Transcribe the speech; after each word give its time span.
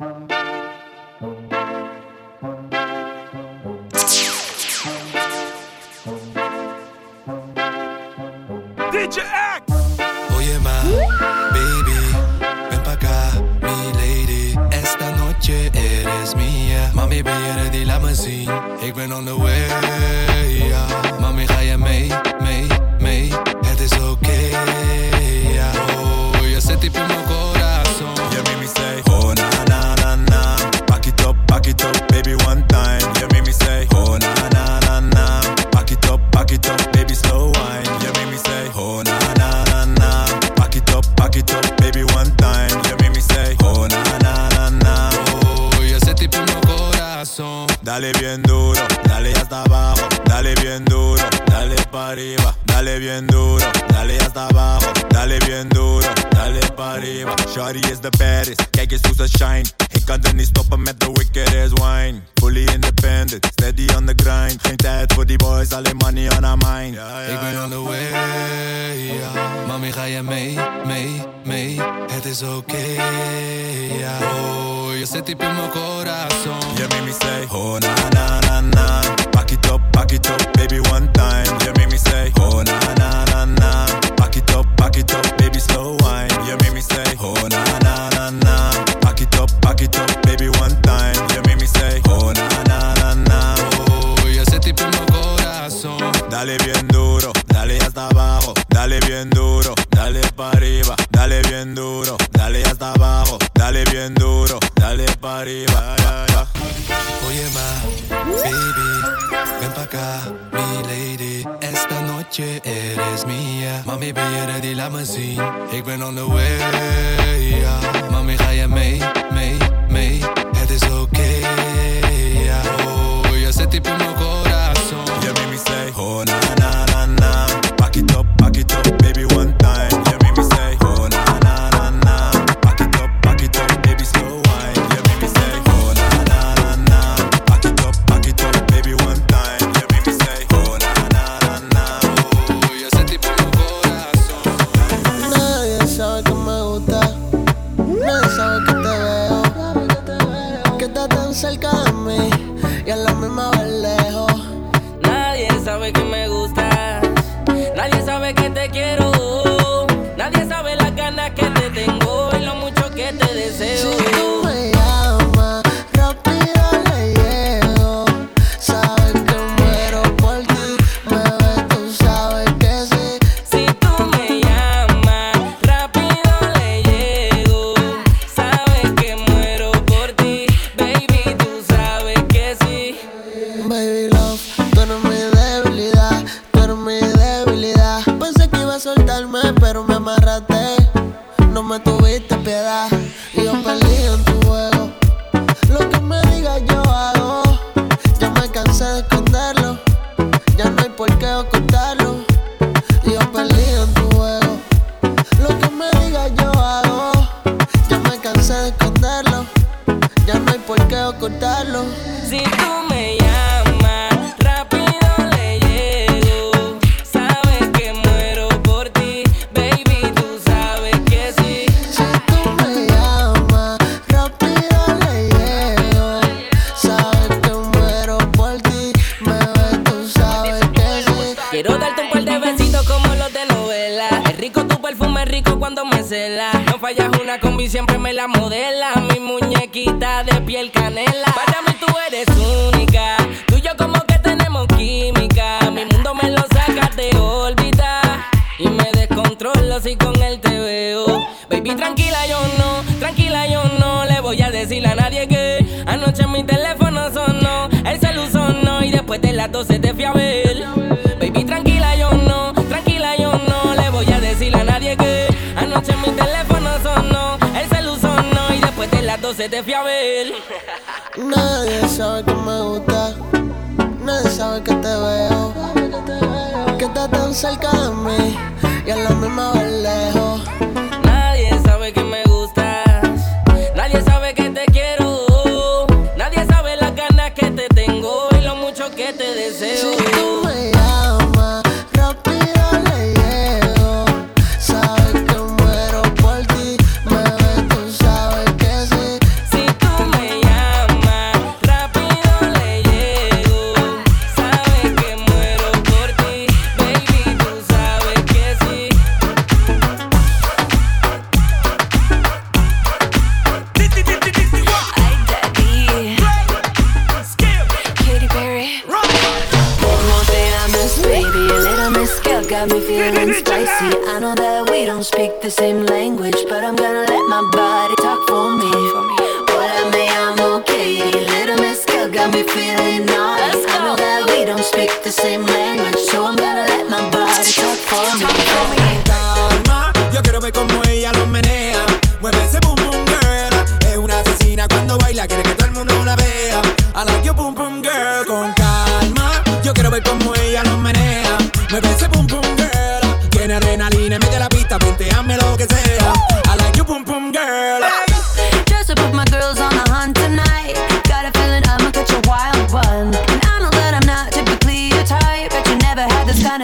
DJ 0.00 0.63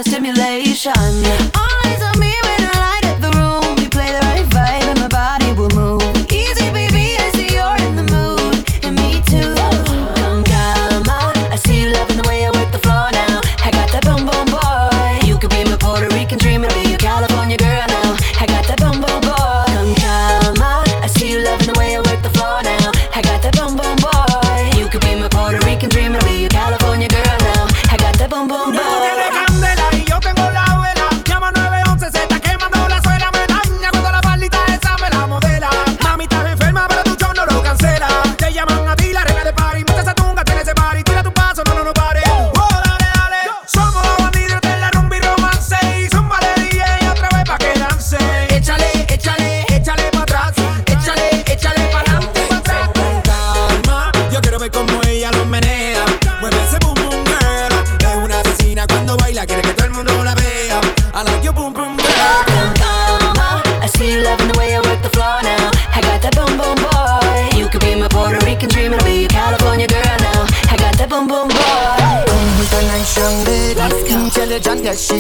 kind 0.03 0.07
of 0.07 0.13
stimulation. 0.13 1.60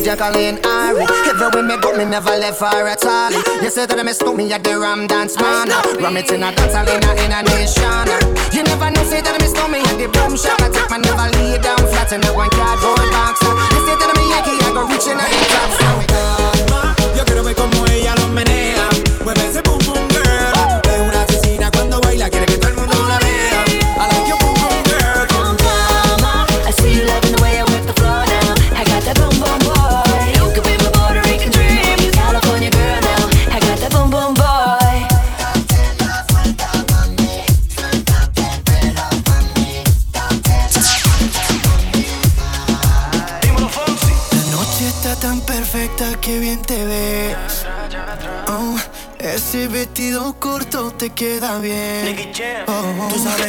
me 0.00 0.06
Jacqueline 0.06 0.58
Harry. 0.64 1.04
Everywhere 1.28 1.62
me 1.62 1.76
go, 1.80 1.96
me 1.96 2.04
never 2.04 2.36
left 2.36 2.58
far 2.58 2.86
at 2.88 3.04
all. 3.04 3.32
You 3.62 3.70
say 3.70 3.86
that 3.86 3.98
I 3.98 4.02
miss 4.02 4.20
me 4.22 4.52
at 4.52 4.64
the 4.64 4.78
Ram 4.78 5.06
Dance 5.06 5.36
Man. 5.36 5.68
Ram 6.00 6.16
it 6.16 6.30
in 6.30 6.42
a 6.42 6.52
dance 6.54 6.74
hall 6.74 6.88
in 6.88 7.04
a, 7.04 7.10
in 7.20 7.32
nation. 7.52 8.08
You 8.52 8.62
never 8.64 8.90
know, 8.90 9.04
say 9.04 9.20
that 9.20 9.36
I 9.36 9.38
miss 9.40 9.54
me 9.54 9.80
at 9.80 9.96
the 9.98 10.08
boom 10.08 10.36
shop. 10.36 10.60
I 10.60 10.68
take 10.70 10.88
my 10.90 10.98
never 10.98 11.28
lay 11.36 11.58
down 11.60 11.80
flat 11.92 12.12
in 12.12 12.20
the 12.20 12.32
one 12.32 12.50
cardboard 12.50 13.08
box. 13.12 13.40
You 13.42 13.80
say 13.86 13.96
that 13.96 14.08
I'm 14.08 14.20
a 14.20 14.24
Yankee, 14.24 14.56
I 14.64 14.68
go 14.72 14.82
reaching 14.88 15.20
out 15.20 15.28
the 15.28 15.46
top. 15.52 15.70
So 15.76 15.88
we. 15.98 16.04
Oh 16.16 17.16
yo 17.16 17.24
quiero 17.24 17.42
ver 17.44 17.54
como 17.54 17.86
ella 17.86 18.14
lo 18.16 18.28
menea. 18.28 18.88
Mueve 19.24 19.44
ese 19.48 19.62
boom 19.62 19.78
boom 19.84 20.08
girl. 20.08 20.80
Es 20.84 21.00
una 21.00 21.22
asesina 21.22 21.70
cuando 21.70 22.00
baila, 22.00 22.30
quiere 22.30 22.46
que 22.46 22.69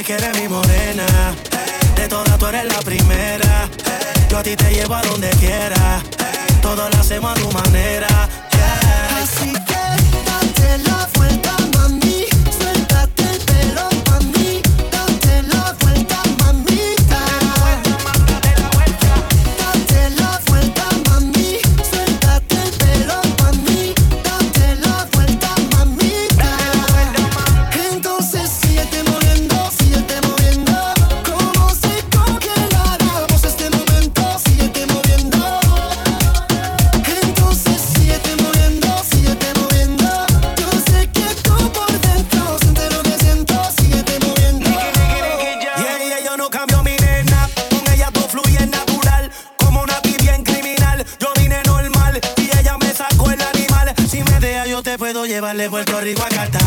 quiere 0.04 0.32
mi 0.40 0.48
morena. 0.48 1.21
de 55.62 55.70
Puerto 55.70 56.02
Rico 56.02 56.24
a 56.24 56.30
Qatar. 56.30 56.61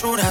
basura. 0.00 0.29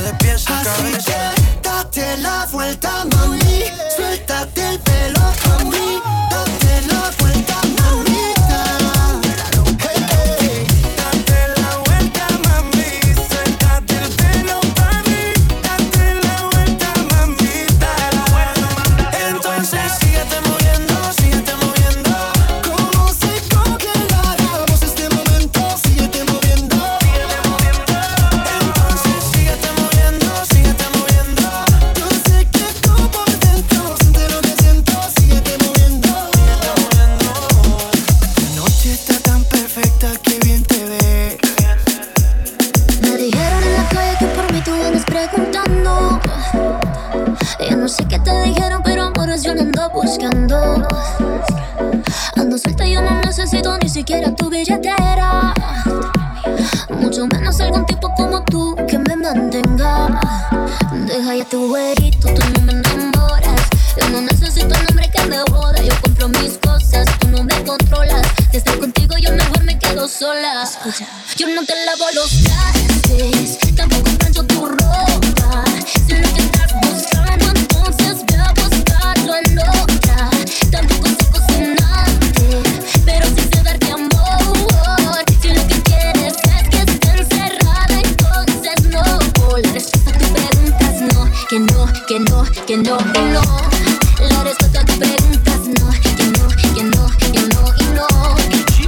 que 92.66 92.78
no, 92.78 92.98
no. 92.98 93.42
La 94.20 94.44
respuesta 94.44 94.82
a 94.82 94.86
tus 94.86 94.98
preguntas 94.98 95.60
no, 95.68 95.92
que 96.02 96.24
no, 96.26 96.48
que 96.74 96.84
no, 96.84 97.10
que 97.18 97.42
no 97.42 97.74
y 97.78 97.86
no. 97.96 98.08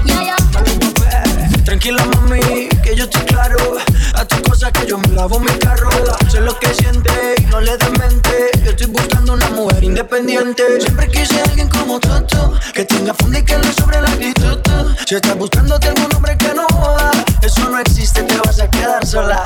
Yeah, 0.06 0.24
yeah. 0.24 1.64
Tranquila 1.64 2.06
mami, 2.06 2.70
que 2.84 2.96
yo 2.96 3.04
estoy 3.06 3.24
claro. 3.26 3.78
A 4.16 4.26
tus 4.26 4.42
cosas 4.42 4.72
que 4.72 4.88
yo 4.88 4.98
me 4.98 5.08
lavo 5.10 5.40
mi 5.40 5.52
carro. 5.60 5.90
Sé 6.30 6.42
lo 6.42 6.58
que 6.60 6.74
siente 6.74 7.36
y 7.38 7.46
no 7.46 7.62
le 7.62 7.78
demente. 7.78 8.52
Yo 8.64 8.72
estoy 8.72 8.88
buscando 8.88 9.34
una 9.34 9.50
mujer 9.50 9.84
independiente. 9.84 10.64
Siempre 10.82 11.08
quise 11.08 11.42
alguien 11.42 11.70
como 11.70 12.00
Toto, 12.00 12.54
que 12.74 12.86
tenga 12.86 13.14
fondo 13.14 13.38
y 13.38 13.44
que 13.44 13.58
le 13.58 13.74
sobre 13.74 14.02
la 14.02 14.10
actitud. 14.10 14.62
Si 15.06 15.16
estás 15.16 15.38
buscando 15.38 15.76
algún 15.76 16.16
hombre 16.16 16.38
que 16.38 16.54
no 16.54 16.66
joda, 16.74 17.12
eso 17.42 17.70
no 17.70 17.80
existe, 17.80 18.24
te 18.24 18.38
vas 18.38 18.60
a 18.60 18.70
quedar 18.70 19.06
sola. 19.06 19.44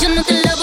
Yo 0.00 0.08
no 0.14 0.22
te 0.22 0.40
la 0.42 0.54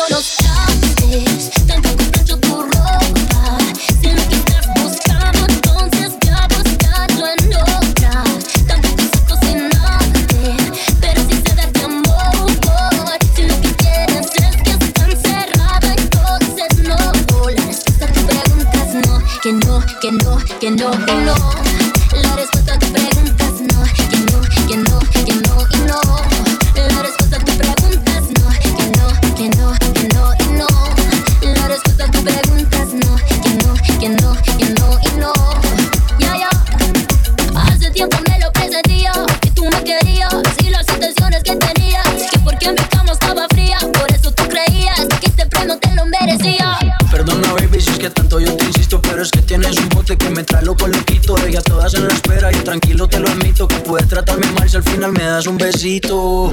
tienes 49.59 49.77
un 49.79 49.89
bote 49.89 50.17
que 50.17 50.29
me 50.29 50.43
trae 50.43 50.63
loco 50.63 50.87
loquito 50.87 51.37
Ella 51.45 51.61
todas 51.61 51.93
en 51.93 52.07
la 52.07 52.13
espera, 52.13 52.51
yo 52.51 52.63
tranquilo 52.63 53.07
te 53.07 53.19
lo 53.19 53.29
admito. 53.29 53.67
Que 53.67 53.75
puedes 53.77 54.07
tratarme 54.07 54.47
mal 54.51 54.69
si 54.69 54.77
al 54.77 54.83
final 54.83 55.11
me 55.13 55.23
das 55.23 55.47
un 55.47 55.57
besito. 55.57 56.51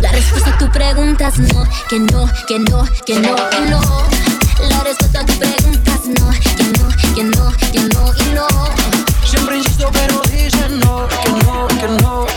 La 0.00 0.10
respuesta 0.10 0.54
a 0.54 0.58
tu 0.58 0.70
pregunta 0.70 1.30
no 1.36 1.64
Que 1.88 1.98
no, 1.98 2.30
que 2.46 2.58
no, 2.58 2.84
que 3.04 3.14
no, 3.20 3.36
que 3.50 3.60
no. 3.68 3.80
La 4.68 4.82
respuesta 4.84 5.20
a 5.20 5.26
tu 5.26 5.38
pregunta 5.38 6.00
no 6.18 6.30
Que 6.56 6.64
no, 6.64 6.88
que 7.14 7.24
no, 7.24 7.52
que 7.72 7.80
no, 7.80 8.14
y 8.14 8.34
no. 8.34 8.46
Siempre 9.24 9.58
insisto 9.58 9.90
pero 9.92 10.22
dicen 10.32 10.80
no 10.80 11.08
Que 11.08 11.30
no, 11.30 11.68
que 11.68 12.02
no. 12.02 12.29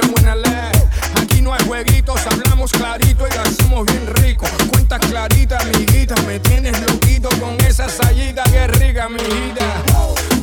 buena 0.00 0.34
ley. 0.34 0.72
Aquí 1.20 1.42
no 1.42 1.52
hay 1.52 1.64
jueguitos, 1.66 2.26
hablamos 2.26 2.72
clarito 2.72 3.26
y 3.26 3.34
lo 3.34 3.40
hacemos 3.42 3.86
bien 3.86 4.06
rico. 4.14 4.46
Cuentas 4.70 5.00
clarita, 5.00 5.58
amiguita, 5.58 6.14
me 6.26 6.38
tienes 6.40 6.80
loquito 6.80 7.28
con 7.40 7.60
esa 7.66 7.88
sayita 7.88 8.44
que 8.44 8.66
rica, 8.68 9.08
mi 9.08 9.22
vida. 9.22 9.82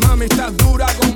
Mami, 0.07 0.25
estás 0.25 0.55
dura 0.57 0.85
con 0.99 1.08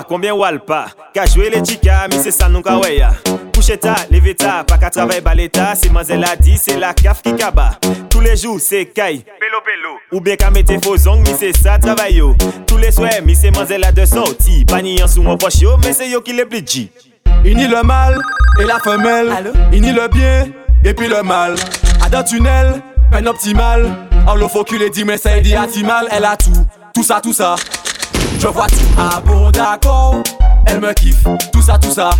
Walpa, 0.00 0.08
konbyen 0.08 0.32
walpa 0.32 0.90
Ka 1.14 1.26
jwe 1.26 1.50
le 1.50 1.62
chika, 1.62 2.08
mi 2.08 2.22
se 2.22 2.30
san 2.30 2.52
nou 2.52 2.62
ka 2.62 2.78
weya 2.78 3.12
ta, 3.80 3.94
leve 4.10 4.34
ta, 4.34 4.64
pa 4.64 4.78
ka 4.78 4.90
travay 4.90 5.20
baleta. 5.20 5.74
Se 5.76 5.90
manze 5.90 6.16
la 6.16 6.34
di, 6.36 6.56
se 6.56 6.76
la 6.78 6.92
kaf 6.94 7.22
ki 7.22 7.34
kaba. 7.36 7.78
Tous 8.08 8.20
les 8.20 8.36
jours 8.36 8.58
c'est 8.60 8.86
kai. 8.86 9.24
Pelo 9.38 9.60
pelo. 9.64 9.98
Ou 10.12 10.20
bien 10.20 10.36
ka 10.36 10.50
mete 10.50 10.82
fozong, 10.82 11.20
mi 11.20 11.34
se 11.36 11.52
sa 11.52 11.78
travay 11.78 12.14
yo. 12.14 12.34
Tous 12.66 12.78
les 12.78 12.90
soe, 12.90 13.08
mi 13.24 13.34
se 13.34 13.48
manze 13.50 13.76
la 13.78 13.92
de 13.92 14.04
sorti. 14.04 14.64
Pani 14.64 14.96
yon 14.98 15.08
sou 15.08 15.22
mwen 15.22 15.38
poch 15.38 15.60
yo, 15.60 15.76
men 15.84 15.94
se 15.94 16.08
yo 16.10 16.20
ki 16.20 16.32
le 16.32 16.46
pli 16.46 16.62
di 16.62 16.90
Ini 17.44 17.68
le 17.68 17.82
mal, 17.82 18.18
et 18.60 18.64
la 18.64 18.78
femelle. 18.80 19.30
Allô? 19.30 19.52
Ini 19.72 19.92
le 19.92 20.08
bien, 20.08 20.48
et 20.84 20.94
puis 20.94 21.08
le 21.08 21.22
mal. 21.22 21.54
A 22.04 22.08
dan 22.08 22.24
tunnel, 22.24 22.82
peine 23.10 23.28
optimale 23.28 23.86
An 24.26 24.34
oh, 24.34 24.36
lo 24.36 24.48
fokule 24.48 24.90
di 24.90 25.04
men 25.04 25.18
se 25.18 25.40
di 25.40 25.54
atimal 25.54 26.08
El 26.10 26.24
a 26.24 26.36
tout, 26.36 26.66
tout 26.94 27.02
ça, 27.02 27.20
tout 27.22 27.32
ça. 27.32 27.56
Je 28.40 28.46
vois 28.46 28.66
tout. 28.68 28.76
Ah 28.96 29.20
d'accord. 29.52 30.22
Elle 30.70 30.80
me 30.80 30.92
kiffe, 30.92 31.24
tout 31.52 31.62
ça, 31.62 31.76
tout 31.78 31.90
ça. 31.90 32.10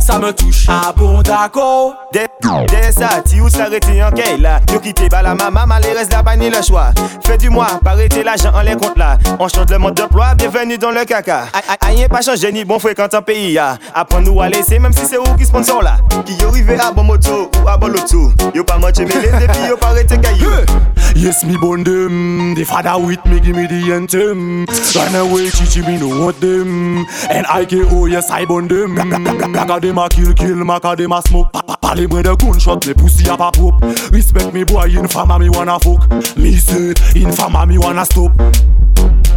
Ça 0.00 0.18
me 0.18 0.32
touche. 0.32 0.66
Ah 0.68 0.92
bon, 0.96 1.20
d'accord. 1.20 1.94
Des, 2.12 2.26
des 2.68 2.92
ça, 2.92 3.20
ti 3.24 3.40
ou 3.40 3.48
s'arrêter 3.48 4.02
en 4.02 4.10
kay 4.10 4.38
là 4.38 4.60
Yo 4.72 4.78
quitté 4.78 5.08
ba 5.08 5.20
la 5.20 5.34
maman, 5.34 5.66
malheureuse 5.66 6.08
la 6.10 6.22
pas 6.22 6.36
ni 6.36 6.48
le 6.48 6.62
choix 6.62 6.92
Fait 7.24 7.36
du 7.38 7.50
mois, 7.50 7.80
parité 7.82 8.22
l'argent 8.22 8.52
en 8.54 8.60
les 8.60 8.76
comptes 8.76 8.96
là 8.96 9.18
On 9.40 9.48
chante 9.48 9.70
le 9.70 9.78
mode 9.78 9.94
d'emploi, 9.94 10.34
bienvenue 10.36 10.78
dans 10.78 10.92
le 10.92 11.04
caca 11.04 11.46
Aïe 11.80 12.06
pas 12.08 12.20
changé 12.20 12.52
ni 12.52 12.64
bon 12.64 12.78
fréquent 12.78 13.08
en 13.12 13.22
pays 13.22 13.52
ya 13.52 13.78
Apprends 13.94 14.20
nous 14.20 14.40
à 14.40 14.48
laisser, 14.48 14.78
même 14.78 14.92
si 14.92 15.06
c'est 15.06 15.18
où 15.18 15.24
qui 15.36 15.44
sponsor 15.44 15.82
là 15.82 15.96
Qui 16.24 16.34
yo 16.34 16.50
à 16.80 16.92
bon 16.92 17.02
moto 17.02 17.50
ou 17.64 17.68
à 17.68 17.76
bon 17.76 17.88
loto 17.88 18.30
Yo 18.54 18.62
pas 18.62 18.78
mais 18.78 18.92
les 18.92 19.46
depuis 19.46 19.68
yo 19.68 19.76
pas 19.76 19.88
arrêté 19.88 20.18
caillou 20.18 20.50
Yes, 21.16 21.44
me 21.44 21.56
born 21.56 21.84
them. 21.84 22.54
The 22.56 22.64
father 22.64 22.98
with 22.98 23.24
me, 23.24 23.38
give 23.38 23.54
me 23.54 23.68
the 23.68 23.92
anthem. 23.94 24.66
Run 24.66 25.14
away, 25.14 25.48
chichi, 25.48 25.80
me 25.82 25.96
no 25.96 26.08
want 26.08 26.40
them. 26.40 27.06
And 27.30 27.46
I 27.46 27.64
KO, 27.74 28.06
yes, 28.06 28.30
I 28.30 28.44
born 28.44 28.68
them. 28.68 28.94
Black 28.94 29.80
them 29.82 29.98
a 29.98 30.08
kill, 30.08 30.32
kill, 30.34 30.56
maca 30.64 30.96
them 30.96 31.12
a 31.12 31.20
smoke. 31.22 31.50
Pa- 31.52 31.62
pa- 31.62 31.76
Parle 31.80 32.06
moi 32.08 32.22
de 32.22 32.30
gunshot, 32.34 32.86
me 32.86 32.94
pussy 32.94 33.28
a 33.28 33.36
pas 33.36 33.50
pop. 33.50 33.74
Respect 34.12 34.52
me 34.52 34.64
boy, 34.64 34.88
infama 34.94 35.38
me 35.38 35.48
wanna 35.48 35.78
fuck. 35.80 36.00
Me 36.36 36.52
say, 36.56 36.92
infama 37.16 37.66
me 37.66 37.76
wanna 37.78 38.04
stop. 38.04 38.30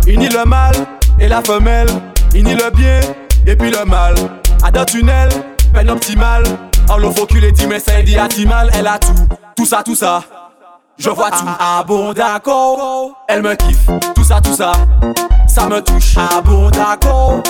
Il 0.06 0.20
nie 0.20 0.30
le 0.30 0.46
mal 0.46 0.74
et 1.20 1.28
la 1.28 1.42
femelle. 1.42 1.88
Il 2.36 2.44
nie 2.44 2.54
le 2.56 2.70
bien 2.76 3.00
et 3.46 3.56
puis 3.56 3.72
le 3.72 3.84
mal. 3.86 4.16
À 4.64 4.72
deux 4.72 4.86
tunnels, 4.86 5.30
peine 5.74 5.90
optimale. 5.90 6.44
En 6.90 6.98
le 6.98 7.10
focus, 7.12 7.42
les 7.42 7.52
dit 7.52 7.68
mais 7.68 7.80
ça 7.80 8.02
dit 8.02 8.46
mal. 8.46 8.70
Elle 8.74 8.88
a 8.88 9.00
tout, 9.00 9.14
tout 9.56 9.66
ça, 9.66 9.82
tout 9.84 9.96
ça. 9.96 10.22
Je 10.98 11.10
vois 11.10 11.30
tout. 11.32 11.46
Ah 11.60 11.84
bon 11.88 12.14
d'accord 12.14 13.12
Elle 13.28 13.42
me 13.42 13.56
kiffe. 13.56 13.88
Tout 14.16 14.24
ça, 14.24 14.42
tout 14.42 14.54
ça. 14.54 14.72
Ça 15.48 15.68
me 15.68 15.82
touche. 15.82 16.16
Ah 16.18 16.42
bon 16.42 16.70
d'accord 16.72 17.44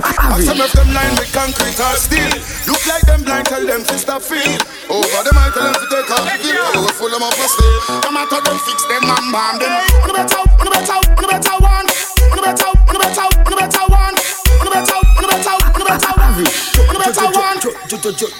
feel. 0.00 0.62
Ask 0.62 0.72
them 0.74 0.90
line 0.94 1.14
with 1.20 1.30
concrete 1.30 1.78
or 1.78 1.94
steel. 2.00 2.32
Look 2.66 2.82
like 2.86 3.04
them 3.06 3.22
blind, 3.22 3.46
tell 3.46 3.64
them 3.64 3.84
to 3.84 3.94
stop 3.98 4.22
feel. 4.22 4.58
Over 4.88 5.20
them 5.22 5.36
I 5.36 5.50
tell 5.52 5.68
them 5.68 5.76
to 5.76 5.86
take 5.90 6.10
off 6.10 6.24
the 6.24 6.36
gear. 6.42 6.64
We 6.80 6.90
full 6.96 7.10
them 7.10 7.22
up 7.22 7.34
for 7.34 7.48
steel. 7.48 8.00
Come 8.02 8.16
out 8.16 8.30
them 8.30 8.58
fix 8.64 8.82
them 8.88 9.04
and 9.04 9.28
bomb 9.30 9.58
them. 9.60 9.72
On 10.02 10.08
the 10.08 10.14
better, 10.14 10.40
on 10.40 10.64
the 10.64 10.72
better, 10.72 10.98
on 10.98 11.22
the 11.22 11.28
better 11.28 11.56
one. 11.60 11.86
On 12.30 12.36
the 12.36 12.44
better, 12.44 12.70
on 12.70 12.92
the 12.94 13.00
better, 13.00 13.26
on 13.28 13.50
the 13.50 13.58
better 13.58 13.84
one. 13.92 14.14
On 14.14 14.64
the 14.64 14.72
better, 14.72 14.98
on 14.98 15.22
the 15.22 15.28
better, 15.28 15.54
on 15.54 15.78
the 15.78 15.86
better 15.86 16.12
one. 16.16 16.34
On 16.34 16.94
the 16.94 17.00
better 17.02 17.26
one. 17.30 17.58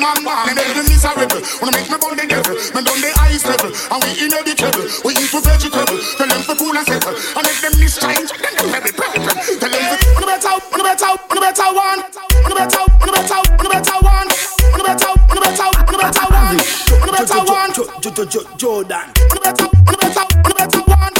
them 0.00 0.16
and 0.16 0.24
bomb. 0.24 0.48
Me 0.48 0.54
make 0.56 0.72
them 0.72 0.86
miserable. 0.88 1.40
Wanna 1.60 1.72
make 1.76 1.88
me 1.92 1.96
burn 2.00 2.16
the 2.16 2.24
devil. 2.24 2.56
Me 2.56 2.80
done 2.80 3.00
the 3.00 3.10
ice 3.20 3.44
level. 3.44 3.70
And 3.92 4.00
we 4.00 4.10
in 4.24 4.32
the 4.32 4.54
trouble. 4.56 4.86
We 5.04 5.12
eat 5.20 5.32
with 5.32 5.44
vegetable. 5.44 5.98
Tell 6.16 6.28
them 6.28 6.42
for 6.42 6.56
cool 6.56 6.76
and 6.76 6.86
settle. 6.88 7.12
And 7.12 7.44
make 7.44 7.60
them 7.60 7.74
miss 7.76 8.00
change. 8.00 8.32
Then 8.32 8.52
them 8.56 8.68
very 8.72 8.92
problem. 8.96 9.36
Tell 9.36 9.70
them 9.70 9.84
for 10.00 10.24
the 10.24 10.28
better, 10.28 10.54
the 10.72 10.84
better, 10.84 11.12
the 11.28 11.40
better 11.40 11.68
one. 11.76 12.00
On 12.00 12.48
the 12.48 12.56
better, 12.56 12.82
the 12.88 13.12
better, 13.12 13.40
the 13.60 13.68
better 13.68 13.98
one. 14.00 14.28
On 14.72 14.78
the 14.80 14.84
better, 14.88 15.12
the 15.12 15.40
better, 15.44 15.68
the 15.84 15.98
better 16.00 16.26
one. 16.32 16.56
On 16.56 17.06
the 17.06 17.12
better 17.12 17.40
one. 17.44 17.70
Jordan. 18.56 19.06
The 19.14 19.40
better, 19.42 19.68
the 19.68 19.96
better, 20.00 20.24
the 20.48 20.54
better 20.56 20.82
one. 20.88 21.19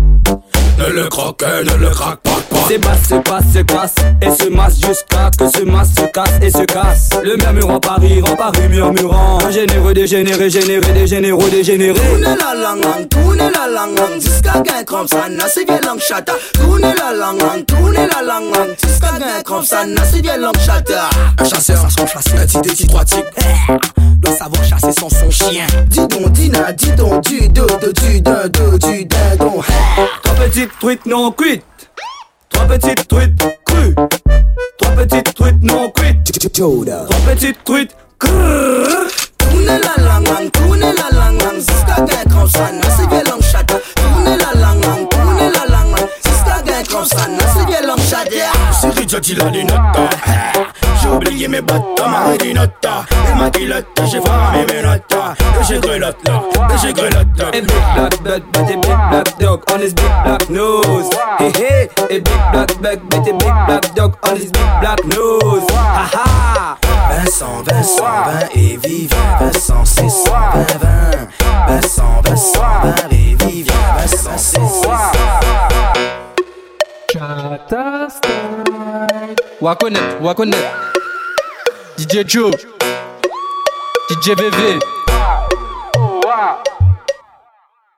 Ne 0.81 0.93
le 0.93 1.07
croque, 1.09 1.43
ne 1.43 1.75
le 1.77 1.89
craque 1.91 2.21
pas, 2.21 2.31
pas. 2.49 2.57
C'est 2.67 2.77
basse, 2.79 3.03
se 3.09 3.15
passe, 3.15 3.43
se 3.53 3.59
casse 3.59 3.95
et 4.21 4.31
se 4.31 4.49
masse 4.49 4.75
jusqu'à 4.79 5.29
que 5.37 5.45
ce 5.55 5.63
masse 5.63 5.89
se 5.89 6.05
casse 6.11 6.39
et 6.41 6.49
se 6.49 6.63
casse. 6.63 7.09
Le 7.23 7.35
murmurant 7.37 7.79
Paris, 7.79 8.21
rend 8.21 8.35
Paris 8.35 8.67
murmurant. 8.67 9.39
Généreux, 9.51 9.93
dégénéré, 9.93 10.49
généré, 10.49 10.91
dégénéraux, 10.93 11.49
dégénéré. 11.49 11.93
Tourne 11.93 12.21
la 12.21 12.55
lang 12.55 12.81
lang, 12.81 13.07
tourne 13.09 13.37
la 13.37 13.67
lang 13.67 13.95
lang 13.95 14.19
Jusqu'à 14.19 14.59
gain 14.61 14.83
comme 14.85 15.07
ça, 15.07 15.29
na 15.29 15.47
c'est 15.47 15.65
bien 15.65 15.79
long 15.85 15.99
shot 15.99 16.15
Tourne 16.53 16.81
la 16.81 17.13
lang 17.13 17.37
lang, 17.39 17.63
tourne 17.65 17.93
la 17.93 18.21
lang 18.23 18.51
lang 18.51 18.75
Jusqu'à 18.81 19.19
gain 19.19 19.43
comme 19.45 19.63
ça, 19.63 19.85
na 19.85 20.03
c'est 20.03 20.21
bien 20.21 20.37
long 20.37 20.53
shot 20.53 20.93
Un 21.37 21.43
chasseur, 21.43 21.85
son 21.91 22.07
chasseur, 22.07 22.39
un 22.39 22.45
petit 22.45 22.81
des 22.81 22.87
trois 22.87 23.05
tigres 23.05 23.27
Doit 24.17 24.35
savoir 24.35 24.63
chasser 24.63 24.91
sans 24.91 25.09
son 25.09 25.29
chien 25.29 25.67
Dis 25.87 26.07
donc, 26.07 26.31
Dina, 26.31 26.71
dis 26.71 26.91
donc, 26.93 27.21
du 27.23 27.47
do, 27.49 27.65
do, 27.65 27.91
du 27.91 28.21
do, 28.21 28.31
do, 28.49 28.77
du 28.77 29.05
dindon 29.05 29.61
Trois 30.23 30.35
petites 30.35 30.70
truites 30.79 31.05
non 31.05 31.31
cuites. 31.31 31.63
Trois 32.49 32.65
petites 32.65 33.07
truites 33.07 33.41
crues. 33.65 33.95
Trois 34.77 34.91
petites 34.95 35.33
truites 35.33 35.61
non 35.61 35.89
cuites. 35.91 36.17
Trois 36.53 37.33
petites 37.33 37.63
truites 37.63 37.95
crrrr. 38.19 39.07
Tourne 39.37 39.65
la 39.65 39.77
lang 40.03 40.23
lang, 40.25 40.49
tourne 40.51 40.79
la 40.79 41.09
lang 41.11 41.37
lang 41.39 41.55
Jusqu'à 41.55 42.01
gain 42.01 42.23
comme 42.31 42.47
ça, 42.49 42.69
c'est 42.97 43.07
bien 43.07 43.23
long 43.23 43.41
shot 43.41 43.65
Tourne 43.95 44.37
la 44.37 44.59
lang 44.59 44.81
lang, 44.81 45.07
tourne 45.09 45.37
la 45.37 45.65
lang 45.67 45.91
lang 45.91 46.07
Jusqu'à 46.25 46.61
gain 46.65 46.83
comme 46.89 47.05
ça, 47.05 47.27
c'est 47.55 47.65
bien 47.65 47.81
long 47.81 47.97
Siri, 48.71 49.07
je 49.09 49.17
dis 49.17 49.35
la 49.35 49.49
lunette 49.49 49.73
J'ai 51.01 51.09
oublié 51.09 51.47
mes 51.47 51.61
bottes, 51.61 51.99
ma 51.99 52.31
redinota 52.31 53.05
Et 53.29 53.37
ma 53.37 53.49
culotte, 53.49 53.87
j'ai 54.05 54.21
fermé 54.21 54.65
mes 54.69 54.81
Et 54.81 55.63
j'ai 55.67 55.79
grelotte 55.79 56.27
là, 56.27 56.43
et 56.69 56.77
j'ai 56.81 56.93
grelotte 56.93 57.37
là 57.37 57.47
A 57.47 57.51
big 57.51 57.65
black 58.23 58.43
but 58.53 58.67
big 58.67 58.81
black 59.09 59.39
dog 59.39 59.63
on 59.73 59.79
his 59.79 59.93
big 59.93 60.11
black 60.23 60.49
nose. 60.49 61.09
Hey 61.39 61.51
hey, 61.55 61.89
a 61.97 62.19
big 62.19 62.23
black 62.51 62.81
but 62.81 63.23
big 63.23 63.37
black 63.37 63.95
dog 63.95 64.15
on 64.23 64.35
his 64.35 64.51
big 64.51 64.79
black 64.79 65.03
nose. 65.05 65.63
Ha 65.71 66.09
ha. 66.13 66.77
Vincent, 67.11 67.63
Vincent, 67.63 68.03
Vin 68.25 68.47
et 68.55 68.77
Vivien 68.77 69.17
Vincent, 69.39 69.85
c'est 69.85 70.09
ça, 70.09 70.53
Vin, 70.53 70.77
Vin 70.79 71.27
Vincent, 71.67 72.21
Vincent, 72.23 72.61
Vin 72.83 72.95
et 73.11 73.35
Vivien 73.45 73.73
Vincent, 73.97 74.37
c'est 74.37 74.59
ça 74.59 75.11
Wakonet. 79.61 80.55
DJ 82.01 82.25
Joe. 82.25 82.51
DJ 84.09 84.33
VV. 84.35 85.00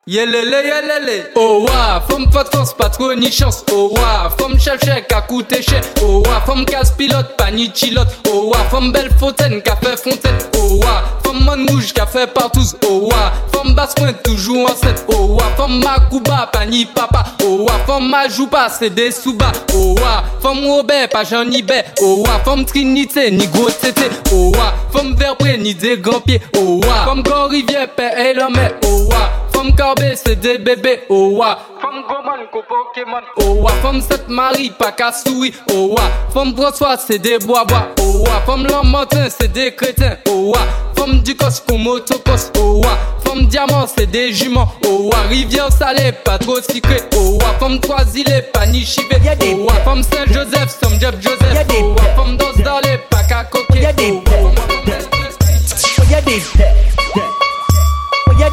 Yelele, 0.05 0.57
yelele. 0.67 1.31
Oh 1.33 1.65
wa, 1.65 2.01
femme 2.09 2.29
pas 2.29 2.43
de 2.43 2.49
force, 2.49 2.73
pas 2.73 2.89
trop 2.89 3.13
ni 3.13 3.31
chance. 3.31 3.63
Oh 3.71 3.89
wa, 3.95 4.29
femme 4.37 4.59
chef 4.59 4.83
chèque 4.83 5.09
à 5.13 5.21
coûter 5.21 5.61
cher. 5.61 5.81
Oh 6.01 6.21
wa, 6.27 6.41
femme 6.41 6.65
casse 6.65 6.91
pilote, 6.91 7.37
pas 7.37 7.49
ni 7.51 7.71
chilote. 7.73 8.09
Oh 8.29 8.49
wa, 8.49 8.57
femme 8.69 8.91
belle 8.91 9.09
fontaine, 9.17 9.61
café 9.61 9.95
fontaine. 9.95 10.37
Oh 10.57 10.77
wa, 10.81 11.03
femme 11.23 11.45
man 11.45 11.65
rouge, 11.69 11.93
café 11.93 12.27
partout. 12.27 12.65
Oh 12.85 13.07
wa, 13.09 13.31
femme 13.53 13.73
basse 13.75 13.95
pointe, 13.95 14.21
toujours 14.23 14.69
en. 14.69 14.73
Oh 15.07 15.37
wa, 15.39 15.45
femme 15.55 15.81
Makuba, 15.81 16.49
pas 16.51 16.65
ni 16.65 16.85
papa. 16.85 17.23
Oh 17.41 17.65
wa, 17.65 17.73
femme 17.87 18.09
Majouba, 18.09 18.67
c'est 18.67 18.89
des 18.89 19.09
sous-bas. 19.09 19.53
Oh 19.73 19.95
wa, 20.01 20.21
femme 20.41 20.65
Robert, 20.65 21.07
pas 21.07 21.23
Jean 21.23 21.45
bé. 21.45 21.81
Oh 22.01 22.25
wa, 22.27 22.39
femme 22.43 22.65
Trinité, 22.65 23.31
ni 23.31 23.47
gros 23.47 23.69
tété. 23.69 24.09
Oh 24.33 24.51
wa, 24.53 24.73
femme 24.91 25.15
Verbré, 25.15 25.57
ni 25.57 25.73
des 25.73 25.97
grands 25.97 26.19
pieds. 26.19 26.41
Oh 26.57 26.81
wa, 26.83 27.05
femme 27.05 27.23
Grand 27.23 27.47
Rivière, 27.47 27.87
père 27.95 28.19
et 28.19 28.33
l'homme. 28.33 28.59
Oh 28.85 29.07
wa, 29.09 29.29
femme 29.63 29.75
Carbé, 29.75 30.13
c'est 30.15 30.35
des 30.35 30.57
bébés. 30.57 31.03
Oh 31.09 31.37
wa, 31.37 31.57
femme 31.81 32.03
Goman, 32.07 32.45
ko 32.51 32.61
Pokémon. 32.67 33.21
Oh 33.37 33.61
wa, 33.61 33.71
femme 33.81 34.01
Sainte 34.01 34.27
Marie, 34.27 34.71
pas 34.77 34.91
Kassoui. 34.91 35.53
Oh 35.73 35.95
wa, 35.95 36.03
femme 36.33 36.53
François, 36.55 36.97
c'est 36.97 37.19
des 37.19 37.37
bois-bois. 37.39 37.89
Oh 38.01 38.23
wa, 38.25 38.41
femme 38.45 38.67
Lamartin, 38.67 39.27
c'est 39.29 39.51
des 39.51 39.73
crétins. 39.73 40.17
Oh 40.27 40.51
wa, 40.53 40.59
femme 40.97 41.19
Ducos, 41.19 41.61
pour 41.65 41.79
motocos. 41.79 42.51
Oh 42.57 42.81
wa, 42.83 42.97
femme 43.25 43.45
Diamant, 43.45 43.85
c'est 43.87 44.07
des 44.07 44.33
juments. 44.33 44.69
Oh 44.85 45.09
wa, 45.11 45.21
Rivière 45.29 45.71
Salée, 45.71 46.11
pas 46.11 46.37
trop 46.37 46.59
sucré. 46.61 46.97
Oh 47.15 47.37
wa, 47.39 47.53
femme 47.59 47.79
Trois-Îlets, 47.79 48.49
pas 48.53 48.65
ni 48.65 48.83
chivé. 48.83 49.17
Oh 49.23 49.65
wa, 49.65 49.73
femme 49.85 50.03
Saint-Joseph, 50.03 50.77
Sam 50.81 50.99
Jeff 50.99 51.15
Joseph. 51.21 51.65
Oh 51.79 51.95
wa, 51.97 52.03
femme 52.15 52.35
Dos 52.37 52.61
Dalé, 52.61 52.97
pas 53.09 53.23
qu'à 53.23 53.45
coquer. 53.45 53.87
Oh 53.87 54.51
that? 54.85 56.73
What 57.15 57.23
you 57.23 57.42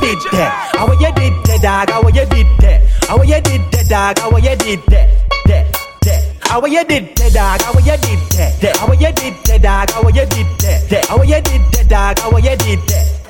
did 0.00 0.18
that? 0.32 0.72
How 0.76 0.92
you 0.92 1.12
did 1.12 1.34
that, 1.44 1.60
dog? 1.62 1.90
How 1.90 2.08
you 2.08 2.26
did 2.26 2.46
that? 2.60 2.80
How 3.08 3.22
you 3.22 3.40
did 3.40 3.62
that, 3.72 4.16
dog? 4.16 4.18
How 4.18 4.36
you 4.36 4.56
did 4.56 4.80
that? 4.88 5.06
That, 5.46 5.64
that. 6.02 6.36
How 6.40 6.64
you 6.64 6.84
did 6.84 7.16
that, 7.16 7.32
dog? 7.32 7.60
How 7.62 7.78
you 7.78 7.96
did 8.00 8.20
that? 8.34 8.60
That. 8.60 8.76
How 8.76 8.92
you 8.92 9.12
did 9.12 9.34
that, 9.44 9.62
dog? 9.62 9.90
How 9.90 10.08
you 10.08 10.26
did 10.26 10.46
that? 10.60 10.88
That. 10.90 11.04
How 11.06 11.22
you 11.22 11.40
did 11.40 11.62
that, 11.72 11.88
dog? 11.88 12.18
How 12.18 12.36
you 12.36 12.56
did 12.56 12.80
that? 12.88 13.20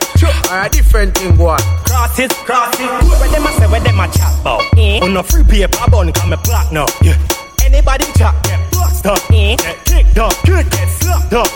Alright, 0.50 0.72
different 0.72 1.16
thing, 1.16 1.36
boy. 1.36 1.56
Cross 1.86 2.18
it, 2.18 2.30
cross 2.44 2.74
it. 2.74 2.86
Where 2.86 3.30
them 3.30 3.46
a 3.46 3.52
say, 3.52 3.66
where 3.70 3.80
them 3.80 4.00
a 4.00 4.06
chat 4.08 4.40
about? 4.40 4.62
On 5.02 5.14
no 5.14 5.22
free 5.22 5.44
paper, 5.44 5.90
bun 5.90 6.12
come 6.12 6.32
a 6.32 6.36
black 6.38 6.72
now. 6.72 6.86
Yeah. 7.02 7.16
Anybody 7.64 8.04
chat, 8.18 8.34
get 8.44 8.70
blocked 8.72 9.06
up. 9.06 9.18
Get 9.30 9.84
kicked 9.86 10.18
up, 10.18 10.32
kick, 10.44 10.68
get 10.70 10.88
slapped 10.88 11.32
up. 11.32 11.46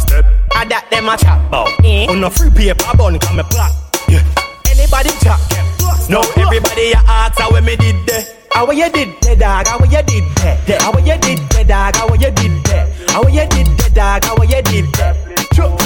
Step. 0.00 0.26
I 0.52 0.64
that 0.66 0.90
them 0.90 1.08
a 1.08 1.16
chat 1.16 1.40
about. 1.46 1.68
On 2.10 2.20
no 2.20 2.28
free 2.30 2.50
paper, 2.50 2.96
bun 2.96 3.18
come 3.18 3.38
a 3.38 3.44
black. 3.44 3.72
Anybody 4.82 5.10
chat, 5.22 5.38
No, 6.10 6.20
everybody 6.36 6.90
a 6.90 6.98
ask 7.06 7.38
how 7.38 7.50
me 7.52 7.76
did 7.76 8.04
that. 8.08 8.26
How 8.50 8.68
you 8.72 8.90
did 8.90 9.14
that, 9.22 9.38
dog? 9.38 9.66
How 9.68 9.78
you 9.78 10.02
did 10.02 10.24
that? 10.42 10.82
How 10.82 10.98
you 10.98 11.16
did 11.22 11.38
that, 11.38 11.68
dog? 11.68 11.94
How 11.94 12.12
you 12.14 12.30
did 12.34 12.64
that? 12.66 12.90
How 13.08 13.22
you 13.28 13.46
did 13.46 13.78
that, 13.78 13.94
dog? 13.94 14.24
How 14.24 14.42
you 14.42 14.60
did 14.60 14.92
that? 14.94 15.14
Chuck 15.54 15.78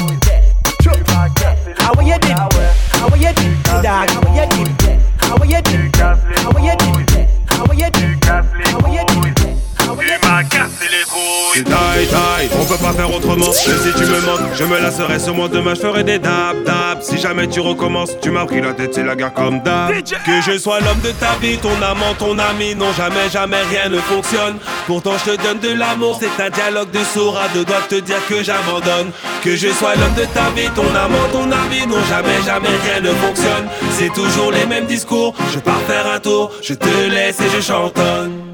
that. 1.36 1.76
How 1.76 2.00
you 2.00 2.16
did 2.16 2.36
that? 2.40 2.76
How 2.96 3.14
you 3.14 3.32
did 3.36 3.64
that, 3.66 3.84
dog? 3.84 4.08
How 4.08 4.32
you 4.32 4.48
did 4.48 4.80
that? 4.80 4.98
How 5.20 5.44
you 5.44 5.60
did 5.60 5.92
that? 5.92 6.16
How 6.40 6.56
you 6.56 6.76
did 6.80 7.06
that? 7.12 7.28
How 7.52 7.72
you 7.72 7.90
did 7.92 8.20
that? 8.22 8.44
How 8.64 8.88
you 8.88 9.04
did 9.04 9.36
that? 9.36 9.65
Tu 9.86 10.28
m'as 10.28 10.42
cassé 10.42 10.88
les 10.90 11.04
couilles. 11.04 11.64
Taille, 11.64 12.06
taille, 12.06 12.50
on 12.60 12.64
peut 12.64 12.76
pas 12.76 12.92
faire 12.92 13.14
autrement. 13.14 13.50
Et 13.50 13.54
si 13.54 13.92
tu 13.96 14.04
me 14.04 14.20
manques, 14.26 14.54
je 14.54 14.64
me 14.64 14.80
lasserai 14.80 15.18
sûrement 15.18 15.48
demain. 15.48 15.74
Je 15.74 15.80
ferai 15.80 16.02
des 16.02 16.18
dab, 16.18 16.64
dab. 16.64 17.00
Si 17.00 17.18
jamais 17.18 17.46
tu 17.46 17.60
recommences, 17.60 18.10
tu 18.20 18.30
m'as 18.30 18.44
pris 18.46 18.60
la 18.60 18.72
tête, 18.72 18.94
c'est 18.94 19.04
la 19.04 19.14
guerre 19.14 19.32
comme 19.32 19.62
d'hab. 19.62 19.92
Que 19.92 20.40
je 20.44 20.58
sois 20.58 20.80
l'homme 20.80 21.00
de 21.00 21.12
ta 21.12 21.34
vie, 21.40 21.58
ton 21.58 21.80
amant, 21.82 22.14
ton 22.18 22.36
ami. 22.38 22.74
Non, 22.74 22.92
jamais, 22.92 23.28
jamais 23.30 23.62
rien 23.70 23.88
ne 23.88 23.98
fonctionne. 23.98 24.56
Pourtant 24.86 25.12
je 25.24 25.32
te 25.32 25.42
donne 25.42 25.60
de 25.60 25.78
l'amour. 25.78 26.18
C'est 26.20 26.42
un 26.42 26.50
dialogue 26.50 26.90
de 26.90 27.04
sourds 27.04 27.38
à 27.38 27.48
deux 27.54 27.64
doigts 27.64 27.76
te 27.88 27.96
dire 27.96 28.20
que 28.28 28.42
j'abandonne. 28.42 29.12
Que 29.42 29.54
je 29.54 29.68
sois 29.68 29.94
l'homme 29.94 30.14
de 30.14 30.24
ta 30.24 30.50
vie, 30.56 30.68
ton 30.74 30.94
amant, 30.94 31.28
ton 31.32 31.44
ami. 31.44 31.86
Non, 31.86 32.02
jamais, 32.08 32.42
jamais 32.44 32.76
rien 32.84 33.00
ne 33.00 33.14
fonctionne. 33.14 33.68
C'est 33.92 34.12
toujours 34.12 34.50
les 34.50 34.66
mêmes 34.66 34.86
discours. 34.86 35.34
Je 35.54 35.60
pars 35.60 35.80
faire 35.86 36.06
un 36.12 36.18
tour, 36.18 36.50
je 36.62 36.74
te 36.74 37.08
laisse 37.08 37.40
et 37.40 37.56
je 37.56 37.62
chantonne 37.62 38.45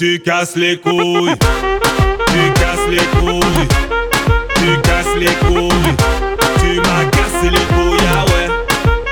tu 0.00 0.18
casses 0.18 0.56
les 0.56 0.78
couilles, 0.78 1.34
tu 2.28 2.52
casses 2.54 2.88
les 2.88 3.04
couilles, 3.20 3.68
tu 4.54 4.80
casses 4.80 5.14
les 5.18 5.26
couilles, 5.26 5.94
tu 6.58 6.76
m'as 6.80 7.04
cassé 7.10 7.50
les 7.50 7.66
couilles, 7.74 8.06
ah 8.08 8.24
ouais, 8.24 8.48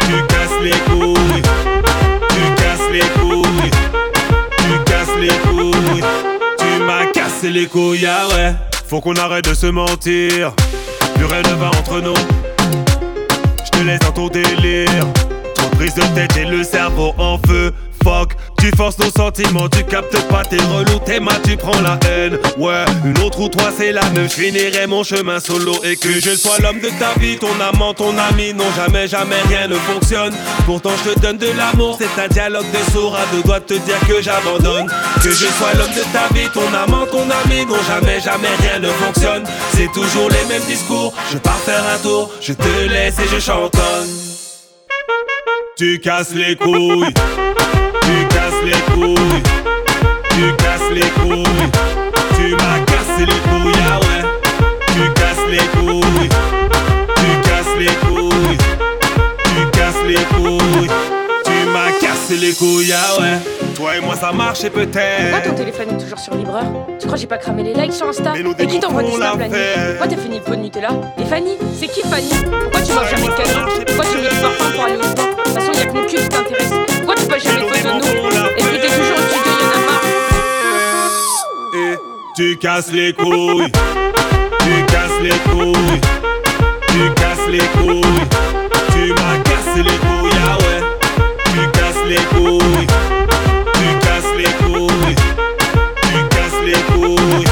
tu 0.01 0.27
casses 0.29 0.63
les 0.63 0.71
couilles, 0.71 1.43
tu 2.31 2.63
casses 2.63 2.91
les 2.91 3.01
couilles, 3.21 3.71
tu 4.57 4.91
casses 4.91 5.17
les 5.21 5.29
couilles, 5.51 6.03
tu 6.57 6.83
m'as 6.85 7.05
cassé 7.13 7.51
les 7.51 7.67
couilles, 7.67 8.07
ah 8.07 8.27
ouais. 8.35 8.55
Faut 8.87 9.03
qu'on 9.03 9.17
arrête 9.17 9.45
de 9.45 9.53
se 9.53 9.67
mentir, 9.67 10.55
plus 11.17 11.27
rien 11.27 11.43
ne 11.43 11.55
va 11.57 11.67
entre 11.67 12.01
nous. 12.01 12.15
Je 13.63 13.79
te 13.79 13.85
laisse 13.85 14.01
dans 14.01 14.13
ton 14.13 14.29
délire, 14.29 14.89
trop 15.55 15.69
prise 15.77 15.93
de 15.97 16.15
tête 16.15 16.35
et 16.39 16.47
le 16.47 16.65
cerveau 16.65 17.13
en 17.19 17.37
feu. 17.47 17.75
Tu 18.59 18.71
forces 18.77 18.99
nos 18.99 19.11
sentiments, 19.11 19.69
tu 19.69 19.85
captes 19.85 20.19
pas 20.29 20.43
tes 20.43 20.57
relous, 20.57 20.99
tes 21.05 21.21
mains, 21.21 21.39
tu 21.45 21.57
prends 21.57 21.81
la 21.81 21.99
haine. 22.09 22.39
Ouais, 22.57 22.85
une 23.05 23.19
autre 23.23 23.41
ou 23.41 23.49
toi, 23.49 23.71
c'est 23.77 23.93
la 23.93 24.03
même. 24.11 24.29
Je 24.29 24.35
finirai 24.35 24.87
mon 24.87 25.05
chemin 25.05 25.39
solo 25.39 25.75
et 25.85 25.95
que 25.97 26.13
je 26.13 26.35
sois 26.35 26.59
l'homme 26.61 26.81
de 26.81 26.89
ta 26.99 27.19
vie, 27.21 27.37
ton 27.39 27.61
amant, 27.61 27.93
ton 27.95 28.17
ami. 28.17 28.55
Non, 28.55 28.65
jamais, 28.75 29.09
jamais 29.09 29.41
rien 29.49 29.69
ne 29.69 29.75
fonctionne. 29.75 30.35
Pourtant, 30.65 30.91
je 31.05 31.11
te 31.11 31.21
donne 31.21 31.37
de 31.37 31.51
l'amour, 31.57 31.99
c'est 31.99 32.21
un 32.21 32.29
dialogue 32.29 32.67
des 32.73 32.93
sourds 32.93 33.15
à 33.15 33.27
deux 33.33 33.43
doigts 33.43 33.61
de 33.61 33.67
te 33.67 33.75
dire 33.75 34.01
que 34.09 34.23
j'abandonne. 34.23 34.87
Que 35.23 35.31
je 35.31 35.47
sois 35.47 35.75
l'homme 35.75 35.95
de 35.95 36.03
ta 36.13 36.33
vie, 36.35 36.49
ton 36.53 36.73
amant, 36.75 37.07
ton 37.07 37.29
ami. 37.45 37.67
Non, 37.67 37.77
jamais, 37.87 38.21
jamais 38.21 38.49
rien 38.63 38.81
ne 38.81 38.89
fonctionne. 38.89 39.45
C'est 39.75 39.93
toujours 39.93 40.31
les 40.31 40.45
mêmes 40.49 40.67
discours. 40.67 41.13
Je 41.31 41.39
pars 41.39 41.59
faire 41.59 41.85
un 41.95 41.99
tour, 41.99 42.31
je 42.41 42.55
te 42.55 42.89
laisse 42.89 43.19
et 43.19 43.29
je 43.31 43.39
chantonne. 43.39 44.09
Tu 45.77 46.01
casses 46.01 46.35
les 46.35 46.57
couilles. 46.57 47.15
Tu 50.39 50.55
casses 50.55 50.91
les 50.93 51.01
couilles, 51.01 51.45
tu 52.37 52.55
m'as 52.55 52.79
cassé 52.87 53.27
les 53.27 53.41
couilles, 53.49 53.83
ah 53.91 53.99
ouais. 53.99 54.29
Tu 54.87 55.13
casses 55.15 55.47
les 55.51 55.67
couilles, 55.79 56.29
tu 57.17 57.49
casses 57.49 57.77
les 57.77 58.07
couilles, 58.07 58.59
tu 59.45 59.71
casses 59.77 60.05
les 60.07 60.15
couilles, 60.37 60.89
tu 61.45 61.69
m'as 61.73 61.91
cassé 62.01 62.37
les 62.37 62.53
couilles, 62.53 62.93
ah 62.93 63.21
ouais. 63.21 63.39
Toi 63.75 63.97
et 63.97 64.01
moi 64.01 64.15
ça 64.15 64.33
marchait 64.33 64.71
Pourquoi 64.71 64.87
peut-être. 64.93 65.49
ton 65.49 65.55
téléphone 65.55 65.89
est 65.91 66.03
toujours 66.03 66.19
sur 66.19 66.35
vibreur 66.37 66.65
Tu 66.99 67.07
crois 67.07 67.15
que 67.15 67.21
j'ai 67.21 67.29
pas 67.29 67.39
cramé 67.39 67.63
les 67.63 67.75
likes 67.75 67.93
sur 67.93 68.09
Insta 68.09 68.33
Mais 68.33 68.43
nous 68.43 68.53
Et 68.59 68.67
qui 68.67 68.81
t'envoie 68.81 69.05
des 69.05 69.13
snaps 69.13 69.39
la 69.39 69.49
nuit. 69.49 69.57
Pourquoi 69.91 70.07
t'as 70.09 70.17
fait 70.17 70.37
une 70.37 70.41
peau 70.41 70.51
de 70.51 70.61
Nutella 70.61 70.89
Et 71.17 71.25
Fanny 71.25 71.53
C'est 71.79 71.87
qui 71.87 72.01
Fanny 72.03 72.29
Pourquoi 72.61 72.81
tu 72.81 72.93
manges 72.93 73.11
jamais 73.11 73.29
de 73.29 73.33
cadeaux 73.35 73.85
Pourquoi 73.87 74.05
tu 74.11 74.19
mets 74.19 74.31
du 74.31 74.37
parfum 74.43 74.71
pour 74.75 74.85
aller 74.85 74.97
au 74.97 75.03
sport 75.03 75.29
De 75.29 75.43
toute 75.45 75.55
façon 75.55 75.73
y'a 75.73 75.87
que 75.87 75.93
mon 75.93 76.07
cul 76.07 76.17
qui 76.17 76.29
t'intéresse 76.29 76.73
Pourquoi 76.97 77.15
tu 77.15 77.27
passes 77.27 77.45
jamais 77.45 77.61
de 77.61 77.67
photos 77.69 78.35
de 78.35 78.39
nous 78.39 78.48
tu 82.39 82.57
casses 82.57 82.93
les 82.93 83.13
couilles, 83.13 83.73
tu 84.61 84.85
casses 84.93 85.21
les 85.21 85.39
couilles, 85.51 86.01
tu 86.87 87.11
casses 87.17 87.49
les 87.51 87.59
couilles, 87.59 88.29
tu 88.93 89.09
m'as 89.09 89.39
cassé 89.43 89.83
les 89.83 89.99
couilles, 89.99 90.39
ah 90.47 90.57
ouais. 90.59 90.81
Tu 91.47 91.61
casses 91.77 92.05
les 92.07 92.23
couilles, 92.33 92.87
tu 93.75 94.07
casses 94.07 94.35
les 94.37 94.53
couilles, 94.65 95.17
tu 96.01 96.29
casses 96.29 96.63
les 96.65 96.81
couilles, 96.93 97.45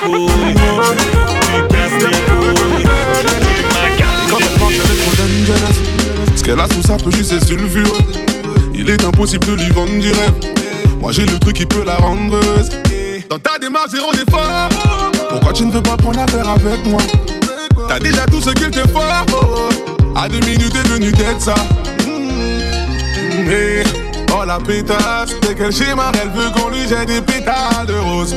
Quand 0.00 0.10
elle. 5.18 6.36
Ce 6.36 6.42
qu'elle 6.44 6.60
a 6.60 6.68
sous 6.68 6.82
sa 6.82 6.96
peau 6.96 7.10
c'est 7.10 7.50
une 7.50 7.68
fure. 7.68 7.96
Il 8.74 8.88
est 8.90 9.04
impossible 9.04 9.46
de 9.46 9.54
lui 9.54 9.70
vendre 9.70 9.98
du 9.98 10.12
rêve. 10.12 10.34
Moi 11.00 11.10
j'ai 11.12 11.26
le 11.26 11.38
truc 11.38 11.56
qui 11.56 11.66
peut 11.66 11.82
la 11.84 11.96
rendre 11.96 12.36
heureuse. 12.36 12.70
Dans 13.28 13.38
ta 13.38 13.58
démarche, 13.58 13.90
zéro 13.90 14.12
effort. 14.12 14.68
Pourquoi 15.30 15.52
tu 15.52 15.64
ne 15.66 15.72
veux 15.72 15.82
pas 15.82 15.96
prendre 15.96 16.20
affaire 16.20 16.48
avec 16.48 16.86
moi? 16.86 17.02
T'as 17.88 17.98
déjà 17.98 18.24
tout 18.26 18.40
ce 18.40 18.50
qu'il 18.50 18.70
te 18.70 18.86
faut. 18.88 19.02
À 20.14 20.28
deux 20.28 20.40
minutes, 20.40 20.72
t'es 20.72 20.88
venu 20.88 21.12
d'être 21.12 21.40
ça. 21.40 21.54
Mm-hmm. 23.36 23.86
Oh 24.32 24.44
la 24.46 24.58
pétasse, 24.58 25.34
dès 25.42 25.54
qu'elle 25.54 25.72
schéma, 25.72 26.12
elle 26.22 26.30
veut 26.30 26.50
qu'on 26.54 26.68
lui 26.70 26.86
jette 26.88 27.06
des 27.08 27.20
pétales 27.20 27.86
de 27.86 27.94
rose. 27.94 28.36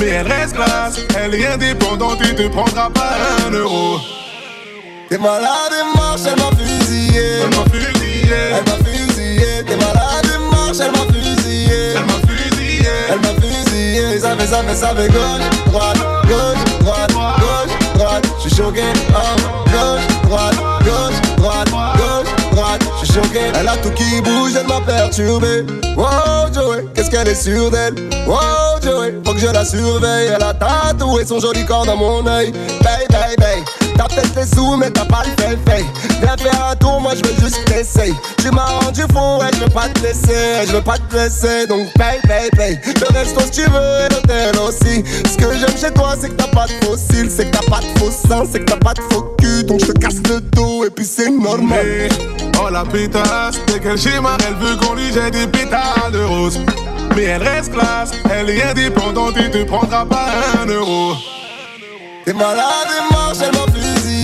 Mais 0.00 0.06
elle 0.08 0.26
reste 0.28 0.54
classe, 0.54 1.00
elle 1.18 1.34
est 1.34 1.46
indépendante 1.46 2.20
et 2.22 2.34
te 2.34 2.46
prendra 2.48 2.88
pas 2.90 3.16
un 3.46 3.50
euro. 3.50 3.98
T'es 5.08 5.18
malade 5.18 5.72
et 5.72 5.98
marche, 5.98 6.20
elle 6.26 6.36
m'a 6.36 6.50
fusillé. 6.56 7.22
Elle 7.42 7.56
m'a 7.56 7.64
fusillé. 7.64 8.36
Elle 8.56 8.64
m'a 8.64 8.84
fusillé. 8.84 9.64
T'es 9.66 9.76
malade 9.76 10.26
et 10.26 10.54
marche, 10.54 10.76
elle 10.80 10.92
m'a 10.92 11.12
fusillé. 11.12 11.94
Elle 11.96 12.04
m'a 12.04 12.18
fusillé. 12.28 12.88
Elle 13.10 13.20
m'a 13.20 13.32
fusillé. 13.40 14.20
Ça 14.20 14.36
fait, 14.36 14.46
ça 14.46 14.62
fait, 14.62 14.74
ça 14.74 14.94
fait 14.94 15.08
gauche, 15.08 15.48
droite, 15.66 15.98
gauche, 16.28 16.64
droite, 16.80 17.12
gauche, 17.12 17.94
droite. 17.94 18.26
J'suis 18.38 18.54
choqué, 18.56 18.82
oh, 19.10 19.36
gauche, 19.66 20.06
droite, 20.24 20.56
gauche, 20.84 21.20
droite, 21.36 21.70
gauche, 21.70 21.96
droite. 21.96 21.97
Elle 23.54 23.68
a 23.68 23.76
tout 23.76 23.90
qui 23.90 24.20
bouge, 24.22 24.52
elle 24.58 24.66
m'a 24.66 24.80
perturbé. 24.80 25.64
Wow, 25.96 26.52
Joey, 26.52 26.84
qu'est-ce 26.94 27.10
qu'elle 27.10 27.28
est 27.28 27.34
sûre 27.34 27.70
d'elle? 27.70 27.94
Wow, 28.26 28.80
Joey, 28.82 29.14
faut 29.24 29.34
que 29.34 29.40
je 29.40 29.46
la 29.46 29.64
surveille. 29.64 30.30
Elle 30.34 30.42
a 30.42 30.54
tatoué 30.54 31.24
son 31.24 31.38
joli 31.38 31.64
corps 31.64 31.86
dans 31.86 31.96
mon 31.96 32.26
œil. 32.26 32.52
Bay, 32.82 33.06
bay, 33.10 33.36
bay. 33.38 33.64
T'as 33.98 34.06
peut-être 34.06 34.36
les 34.36 34.46
sous, 34.46 34.76
mais 34.76 34.90
t'as 34.90 35.04
pas 35.04 35.22
le 35.24 35.42
fait 35.42 35.58
fait. 35.68 35.84
Viens 36.22 36.36
faire 36.36 36.66
un 36.70 36.76
tour, 36.76 37.00
moi 37.00 37.14
je 37.16 37.28
veux 37.28 37.34
juste 37.40 37.64
t'essayer. 37.64 38.14
Tu 38.40 38.50
m'as 38.52 38.64
rendu 38.64 39.02
fou, 39.12 39.40
ouais, 39.40 39.50
je 39.52 39.64
veux 39.64 39.70
pas 39.70 39.88
te 39.88 40.00
laisser. 40.00 40.66
Je 40.68 40.72
veux 40.72 40.82
pas 40.82 40.98
te 40.98 41.02
blesser, 41.10 41.66
donc 41.66 41.92
paye, 41.94 42.20
paye, 42.28 42.48
paye. 42.56 42.78
Le 42.86 43.18
resto 43.18 43.40
si 43.40 43.50
tu 43.50 43.62
veux 43.62 44.06
et 44.06 44.14
l'hôtel 44.14 44.56
aussi. 44.60 45.02
Ce 45.28 45.36
que 45.36 45.52
j'aime 45.58 45.76
chez 45.76 45.92
toi, 45.92 46.14
c'est 46.18 46.28
que 46.28 46.34
t'as 46.34 46.46
pas 46.46 46.66
de 46.66 46.86
fossiles, 46.86 47.28
c'est 47.28 47.50
que 47.50 47.56
t'as 47.56 47.68
pas 47.68 47.80
de 47.80 47.98
faux 47.98 48.10
seins, 48.10 48.44
c'est 48.50 48.60
que 48.60 48.70
t'as 48.70 48.76
pas 48.76 48.94
de 48.94 49.02
faux 49.12 49.34
cul. 49.40 49.64
Donc 49.64 49.80
je 49.80 49.86
te 49.86 49.98
casse 49.98 50.22
le 50.28 50.40
dos 50.40 50.84
et 50.84 50.90
puis 50.90 51.04
c'est 51.04 51.30
normal. 51.30 52.08
Oh 52.62 52.68
la 52.70 52.84
pétasse, 52.84 53.58
dès 53.66 53.80
qu'elle 53.80 53.98
schéma, 53.98 54.36
elle 54.46 54.54
veut 54.54 54.76
qu'on 54.76 54.94
lui 54.94 55.12
jette 55.12 55.32
des 55.32 55.48
pétales 55.48 56.12
de 56.12 56.22
rose. 56.22 56.60
Mais 57.16 57.24
elle 57.24 57.42
reste 57.42 57.72
classe, 57.72 58.12
elle 58.30 58.48
est 58.50 58.62
indépendante 58.62 59.36
et 59.38 59.50
te 59.50 59.64
prendra 59.64 60.06
pas 60.06 60.28
un 60.62 60.66
euro. 60.66 61.14
T'es 62.24 62.34
malade 62.34 62.88
et 62.90 63.14
marche, 63.14 63.38
elle 63.42 63.52
m'a 63.52 63.67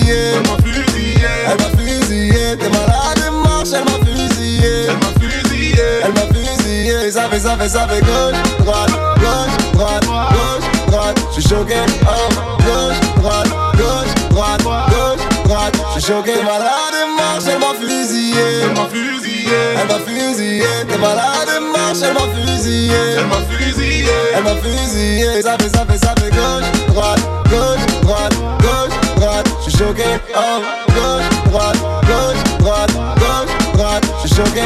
fusillé. 0.05 0.33
Elle 0.35 0.41
m'a 0.41 0.57
fusillé. 0.63 1.27
Elle 1.47 1.57
m'a 1.57 1.69
fusillé. 1.77 2.57
T'es 2.57 2.69
malade 2.69 3.21
et 3.27 3.47
marche, 3.47 3.69
elle 3.73 3.85
m'a 3.85 3.97
fusillé. 4.05 4.87
Elle 4.89 4.97
m'a 4.97 5.11
fusillé. 5.19 5.83
Elle 6.03 6.13
m'a 6.13 6.21
fusillé. 6.33 7.11
Ça 7.11 7.29
fait, 7.29 7.39
ça 7.39 7.57
fait, 7.57 7.69
ça 7.69 7.87
fait 7.87 8.01
gauche, 8.01 8.35
droite, 8.59 8.91
gauche, 9.19 9.73
droite, 9.73 10.05
gauche, 10.05 10.65
droite. 10.87 11.19
J'suis 11.31 11.49
choqué, 11.49 11.75
oh, 12.03 12.29
gauche, 12.63 12.99
droite, 13.17 13.49
gauche, 13.77 14.29
droite, 14.29 14.63
gauche, 14.63 15.45
droite. 15.45 15.75
J'suis 15.97 16.11
choqué. 16.13 16.33
T'es 16.33 16.43
malade 16.43 16.93
et 16.93 17.15
marche, 17.15 17.43
elle 17.47 17.59
m'a 17.59 17.73
fusillé. 17.79 18.35
Elle 18.63 18.73
m'a 18.73 18.87
fusillé. 18.87 19.57
Elle 19.79 19.87
m'a 19.87 19.99
fusillé. 20.05 20.65
T'es 20.87 20.97
malade 20.97 21.49
et 21.55 21.77
marche, 21.77 21.97
elle 22.03 22.13
m'a 22.13 22.27
fusillé. 22.35 22.95
Elle 23.17 23.27
m'a 23.27 23.41
fusillé. 23.49 24.05
Elle 24.35 24.43
m'a 24.43 24.55
fusillé. 24.55 25.41
Ça 25.41 25.57
fait, 25.57 25.69
ça 25.69 25.85
fait, 25.85 25.97
ça 25.97 26.13
fait 26.17 26.31
gauche, 26.31 26.69
droite, 26.87 27.21
gauche, 27.49 27.85
droite, 28.01 28.33
gauche, 28.61 28.93
droite. 29.15 29.47
J'suis 29.61 29.77
choqué, 29.77 30.03
oh, 30.35 30.61
gauche, 30.87 31.49
droite, 31.49 31.77
gauche, 32.03 32.57
droite, 32.59 32.91
gauche, 32.93 33.73
droite. 33.73 34.05
J'suis 34.23 34.35
choqué. 34.35 34.61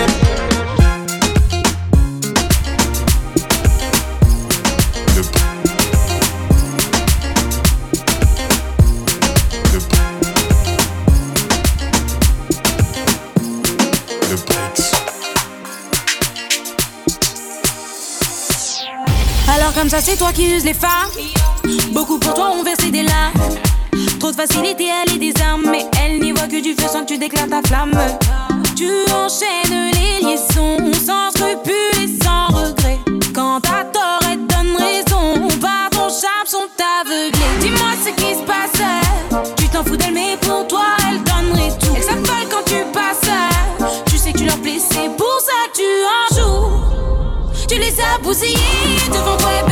Alors 19.51 19.73
comme 19.73 19.89
ça 19.89 19.99
c'est 19.99 20.15
toi 20.15 20.31
qui 20.31 20.45
uses 20.45 20.63
les 20.63 20.73
femmes 20.73 21.09
Beaucoup 21.91 22.19
pour 22.19 22.33
toi 22.33 22.51
ont 22.51 22.63
versé 22.63 22.91
des 22.91 23.03
larmes 23.03 23.33
Trop 24.19 24.31
de 24.31 24.35
facilité 24.35 24.89
à 24.91 25.11
les 25.11 25.17
désarmer 25.17 25.85
Elle 26.03 26.19
n'y 26.21 26.31
voit 26.31 26.47
que 26.47 26.61
du 26.61 26.73
feu 26.73 26.87
sans 26.91 27.01
que 27.01 27.13
tu 27.13 27.17
déclares 27.17 27.47
ta 27.47 27.61
flamme. 27.67 27.97
Tu 28.75 28.87
enchaînes 29.13 29.91
les 29.93 30.25
liaisons 30.25 30.77
Sans 30.93 31.31
scrupules 31.31 32.03
et 32.03 32.23
sans 32.23 32.47
regret 32.47 32.99
Quand 33.33 33.61
t'as 33.61 33.85
tort 33.85 34.19
elle 34.31 34.45
donne 34.45 34.75
raison 34.77 35.47
Par 35.61 35.89
ton 35.91 36.09
charme 36.09 36.47
sont 36.47 36.69
aveuglés. 37.01 37.59
Dis-moi 37.61 37.91
ce 38.03 38.09
qui 38.11 38.33
se 38.35 38.43
passe. 38.43 38.81
Tu 39.57 39.67
t'en 39.69 39.83
fous 39.83 39.97
d'elle 39.97 40.13
mais 40.13 40.37
pour 40.41 40.67
toi 40.67 40.85
elle 41.09 41.23
donnerait 41.23 41.71
tout. 41.79 41.93
Elle 41.95 42.03
s'affole 42.03 42.47
quand 42.49 42.65
tu 42.65 42.83
passes. 42.93 43.31
Tu 44.05 44.17
sais 44.17 44.31
que 44.33 44.39
tu 44.39 44.45
leur 44.45 44.57
plais 44.57 44.79
c'est 44.79 45.09
pour 45.15 45.39
ça 45.41 45.53
que 45.71 45.77
tu 45.77 45.87
en 46.15 46.41
joues. 46.41 46.69
Tu 47.67 47.75
les 47.75 47.95
as 47.99 48.17
bousillés 48.23 48.55
devant 49.11 49.37
toi 49.37 49.49
et 49.59 49.69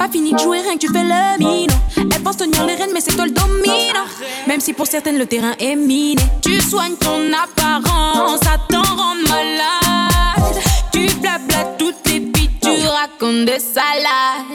pas 0.00 0.08
fini 0.08 0.32
de 0.32 0.38
jouer, 0.38 0.62
rien 0.62 0.76
que 0.76 0.86
tu 0.86 0.88
fais 0.90 1.04
le 1.04 1.38
mino. 1.38 1.74
Elle 1.94 2.22
pense 2.22 2.38
tenir 2.38 2.64
les 2.64 2.74
rênes, 2.74 2.92
mais 2.94 3.02
c'est 3.02 3.14
toi 3.14 3.26
le 3.26 3.32
domino. 3.32 4.00
Même 4.46 4.58
si 4.58 4.72
pour 4.72 4.86
certaines 4.86 5.18
le 5.18 5.26
terrain 5.26 5.52
est 5.58 5.76
miné. 5.76 6.22
Tu 6.40 6.58
soignes 6.58 6.96
ton 6.96 7.20
apparence, 7.44 8.40
ça 8.40 8.56
t'en 8.70 8.80
rend 8.80 9.14
malade. 9.28 10.56
Tu 10.90 11.06
blabla 11.20 11.64
toutes 11.78 11.96
les 12.06 12.20
puis 12.20 12.48
tu 12.62 12.86
racontes 12.86 13.44
des 13.44 13.58
salades. 13.58 14.48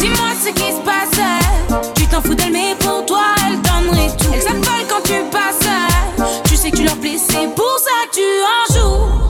Dis-moi 0.00 0.30
ce 0.44 0.48
qui 0.48 0.72
se 0.72 0.80
passe. 0.80 1.84
Tu 1.94 2.08
t'en 2.08 2.20
fous 2.20 2.34
d'elle, 2.34 2.50
mais 2.50 2.74
pour 2.80 3.06
toi, 3.06 3.26
elle 3.46 3.60
donnerait 3.62 4.10
tout. 4.18 4.32
Elle 4.34 4.42
s'affole 4.42 4.86
quand 4.88 5.02
tu 5.04 5.22
passes. 5.30 5.68
Tu 6.48 6.56
sais 6.56 6.72
que 6.72 6.78
tu 6.78 6.82
leur 6.82 6.96
plais, 6.96 7.16
pour 7.54 7.78
ça 7.78 7.96
tu 8.12 8.26
en 8.54 8.74
joues. 8.74 9.28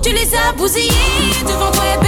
Tu 0.00 0.10
les 0.10 0.32
as 0.36 0.52
bousillés 0.52 1.42
devant 1.42 1.72
toi 1.72 1.82
et 1.92 1.98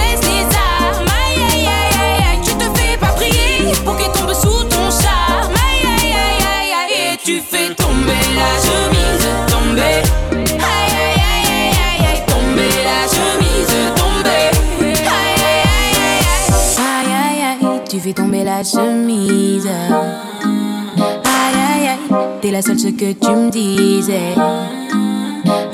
fais 18.07 18.13
tomber 18.13 18.43
la 18.45 18.63
chemise. 18.63 19.67
Aïe 19.67 21.57
aïe 21.73 21.87
aïe, 21.89 22.17
t'es 22.41 22.51
la 22.51 22.61
seule 22.61 22.79
ce 22.79 22.87
que 22.87 23.11
tu 23.11 23.29
me 23.29 23.49
disais. 23.49 24.33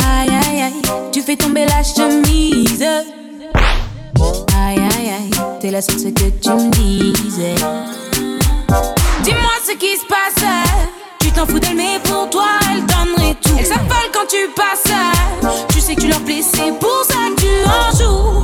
Aïe 0.09 0.29
aïe 0.29 0.61
aïe, 0.61 0.81
tu 1.11 1.21
fais 1.21 1.35
tomber 1.35 1.65
la 1.65 1.83
chemise. 1.83 2.83
Aïe 4.57 4.79
aïe 4.79 5.09
aïe, 5.09 5.31
t'es 5.59 5.69
la 5.69 5.81
seule 5.81 5.99
ce 5.99 6.07
que 6.07 6.29
tu 6.41 6.49
me 6.49 6.71
disais. 6.71 7.55
Dis-moi 9.23 9.53
ce 9.67 9.73
qui 9.73 9.95
se 9.95 10.05
passe. 10.07 10.43
Tu 11.19 11.31
t'en 11.31 11.45
fous 11.45 11.59
d'elle, 11.59 11.75
mais 11.75 11.99
pour 12.03 12.29
toi, 12.31 12.47
elle 12.71 12.83
donnerait 12.85 13.35
tout. 13.43 13.55
Elle 13.59 13.65
s'affole 13.65 14.09
quand 14.11 14.27
tu 14.27 14.49
passes. 14.55 14.91
Tu 15.69 15.79
sais 15.79 15.93
que 15.95 16.01
tu 16.01 16.07
leur 16.07 16.21
plais, 16.21 16.41
c'est 16.41 16.73
pour 16.79 17.03
ça 17.07 17.29
que 17.35 17.41
tu 17.41 17.47
en 17.67 17.91
joues. 17.95 18.43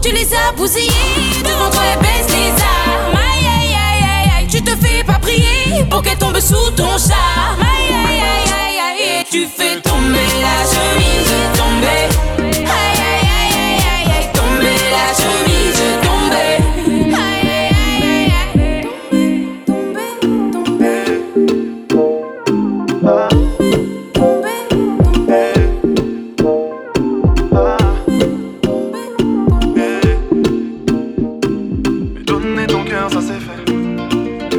Tu 0.00 0.10
les 0.10 0.34
as 0.34 0.52
bousillés 0.56 1.42
devant 1.42 1.70
toi 1.70 1.82
et 1.92 2.02
baisse 2.02 2.28
les 2.28 2.63
pour 5.94 6.02
qu'elle 6.02 6.18
tombe 6.18 6.40
sous 6.40 6.70
ton 6.72 6.98
charme. 6.98 7.60
Aïe 7.60 7.94
aïe 7.94 8.20
aïe 8.20 8.50
aïe 8.50 8.78
aïe, 8.88 9.24
tu 9.30 9.46
fais 9.46 9.80
tomber 9.80 10.26
la 10.42 10.64
chemise, 10.66 11.32
tomber. 11.56 12.08
Aïe 12.36 12.98
aïe 13.12 13.28
aïe 13.38 13.78
aïe 13.94 14.10
aïe 14.16 14.26
tomber 14.32 14.78
la 14.90 15.06
chemise, 15.14 15.82
tomber. 16.02 16.54
Aïe 17.14 17.46
aïe 17.46 18.02
aïe 18.02 18.26
aïe 18.26 18.82
aïe, 18.82 19.38
Donner 32.26 32.66
ton 32.66 32.82
cœur, 32.82 33.08
ça 33.12 33.20
c'est 33.20 33.38
fait. 33.38 33.62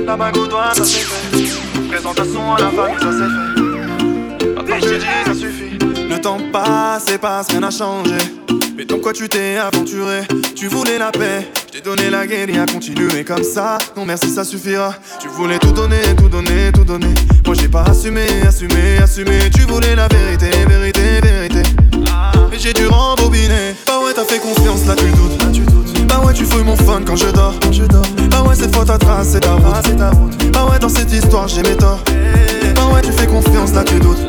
La 0.05 0.15
bague 0.15 0.37
au 0.37 0.47
doigt, 0.47 0.73
ça. 0.73 1.04
Présentation 2.05 2.53
à 2.53 2.59
la 2.59 2.69
famille, 2.69 2.99
ça 2.99 3.09
c'est 3.11 3.29
fait. 3.33 4.47
Maintenant 4.53 4.77
je 4.79 4.93
dis, 4.93 5.05
ça 5.25 5.33
suffit. 5.33 5.79
Le 6.07 6.21
temps 6.21 6.37
passe 6.53 7.09
et 7.11 7.17
passe, 7.17 7.47
rien 7.49 7.61
n'a 7.61 7.71
changé. 7.71 8.13
Mais 8.77 8.85
dans 8.85 8.99
quoi 8.99 9.11
tu 9.11 9.27
t'es 9.27 9.57
aventuré? 9.57 10.21
Tu 10.55 10.67
voulais 10.67 10.99
la 10.99 11.09
paix, 11.09 11.49
je 11.65 11.71
t'ai 11.71 11.81
donné 11.81 12.11
la 12.11 12.27
guerre 12.27 12.47
et 12.47 12.59
à 12.59 12.67
continuer 12.67 13.23
comme 13.23 13.43
ça. 13.43 13.79
Non 13.97 14.05
merci, 14.05 14.29
ça 14.29 14.43
suffira. 14.43 14.93
Tu 15.19 15.29
voulais 15.29 15.57
tout 15.57 15.71
donner, 15.71 16.03
tout 16.15 16.29
donner, 16.29 16.71
tout 16.71 16.83
donner. 16.83 17.15
Moi 17.43 17.55
j'ai 17.59 17.69
pas 17.69 17.85
assumé, 17.85 18.27
assumé, 18.47 18.99
assumé. 19.01 19.49
Tu 19.51 19.61
voulais 19.61 19.95
la 19.95 20.07
vérité, 20.07 20.51
vérité, 20.67 21.21
vérité. 21.23 21.63
Mais 22.51 22.59
j'ai 22.59 22.73
dû 22.73 22.85
rembobiner. 22.85 23.73
Bah 23.87 23.93
ouais, 24.05 24.13
t'as 24.13 24.25
fait 24.25 24.37
confiance, 24.37 24.85
là 24.85 24.93
tu 24.95 25.05
doutes, 25.05 25.41
là 25.41 25.47
tu 25.51 25.61
doutes. 25.61 25.84
Bah 26.07 26.21
ouais, 26.23 26.33
tu 26.33 26.45
fouilles 26.45 26.63
mon 26.63 26.75
fun 26.75 27.01
quand 27.05 27.15
je 27.15 27.27
dors, 27.27 27.53
quand 27.61 27.71
je 27.71 27.83
dors. 27.83 28.05
Bah 28.29 28.43
ouais, 28.47 28.55
cette 28.55 28.75
fois 28.75 28.85
ta 28.85 28.97
trace, 28.97 29.29
c'est 29.31 29.39
ta 29.41 29.53
route, 29.53 29.97
ta 29.97 30.09
route. 30.11 30.51
Bah 30.51 30.65
ouais, 30.71 30.79
dans 30.79 30.89
cette 30.89 31.11
histoire, 31.11 31.47
j'ai 31.47 31.63
mes 31.63 31.75
torts. 31.75 32.03
Bah 32.75 32.81
ouais, 32.93 33.01
tu 33.01 33.11
fais 33.11 33.27
confiance, 33.27 33.73
là 33.73 33.83
tu 33.83 33.99
doutes. 33.99 34.25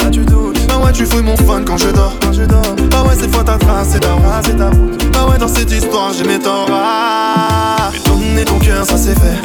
Bah 0.69 0.79
ouais, 0.85 0.93
tu 0.93 1.05
fouilles 1.07 1.23
mon 1.23 1.37
fun 1.37 1.63
quand 1.67 1.77
je 1.77 1.89
dors, 1.89 2.15
quand 2.21 2.33
je 2.33 2.43
dors. 2.43 2.75
Bah 2.91 3.05
ouais, 3.05 3.15
cette 3.19 3.35
fois 3.35 3.45
ta 3.45 3.59
trace, 3.59 3.89
c'est 3.93 4.01
ta 4.01 4.13
route, 4.13 4.57
ta 4.57 4.71
route. 4.71 5.13
Bah 5.13 5.27
ouais, 5.31 5.39
dans 5.39 5.49
cette 5.49 5.71
histoire, 5.71 6.13
j'ai 6.13 6.25
mes 6.25 6.39
torts. 6.39 6.69
Ah, 6.71 7.91
donner 8.07 8.45
ton 8.45 8.59
cœur, 8.59 8.85
ça 8.85 8.97
c'est 8.97 9.19
fait. 9.19 9.41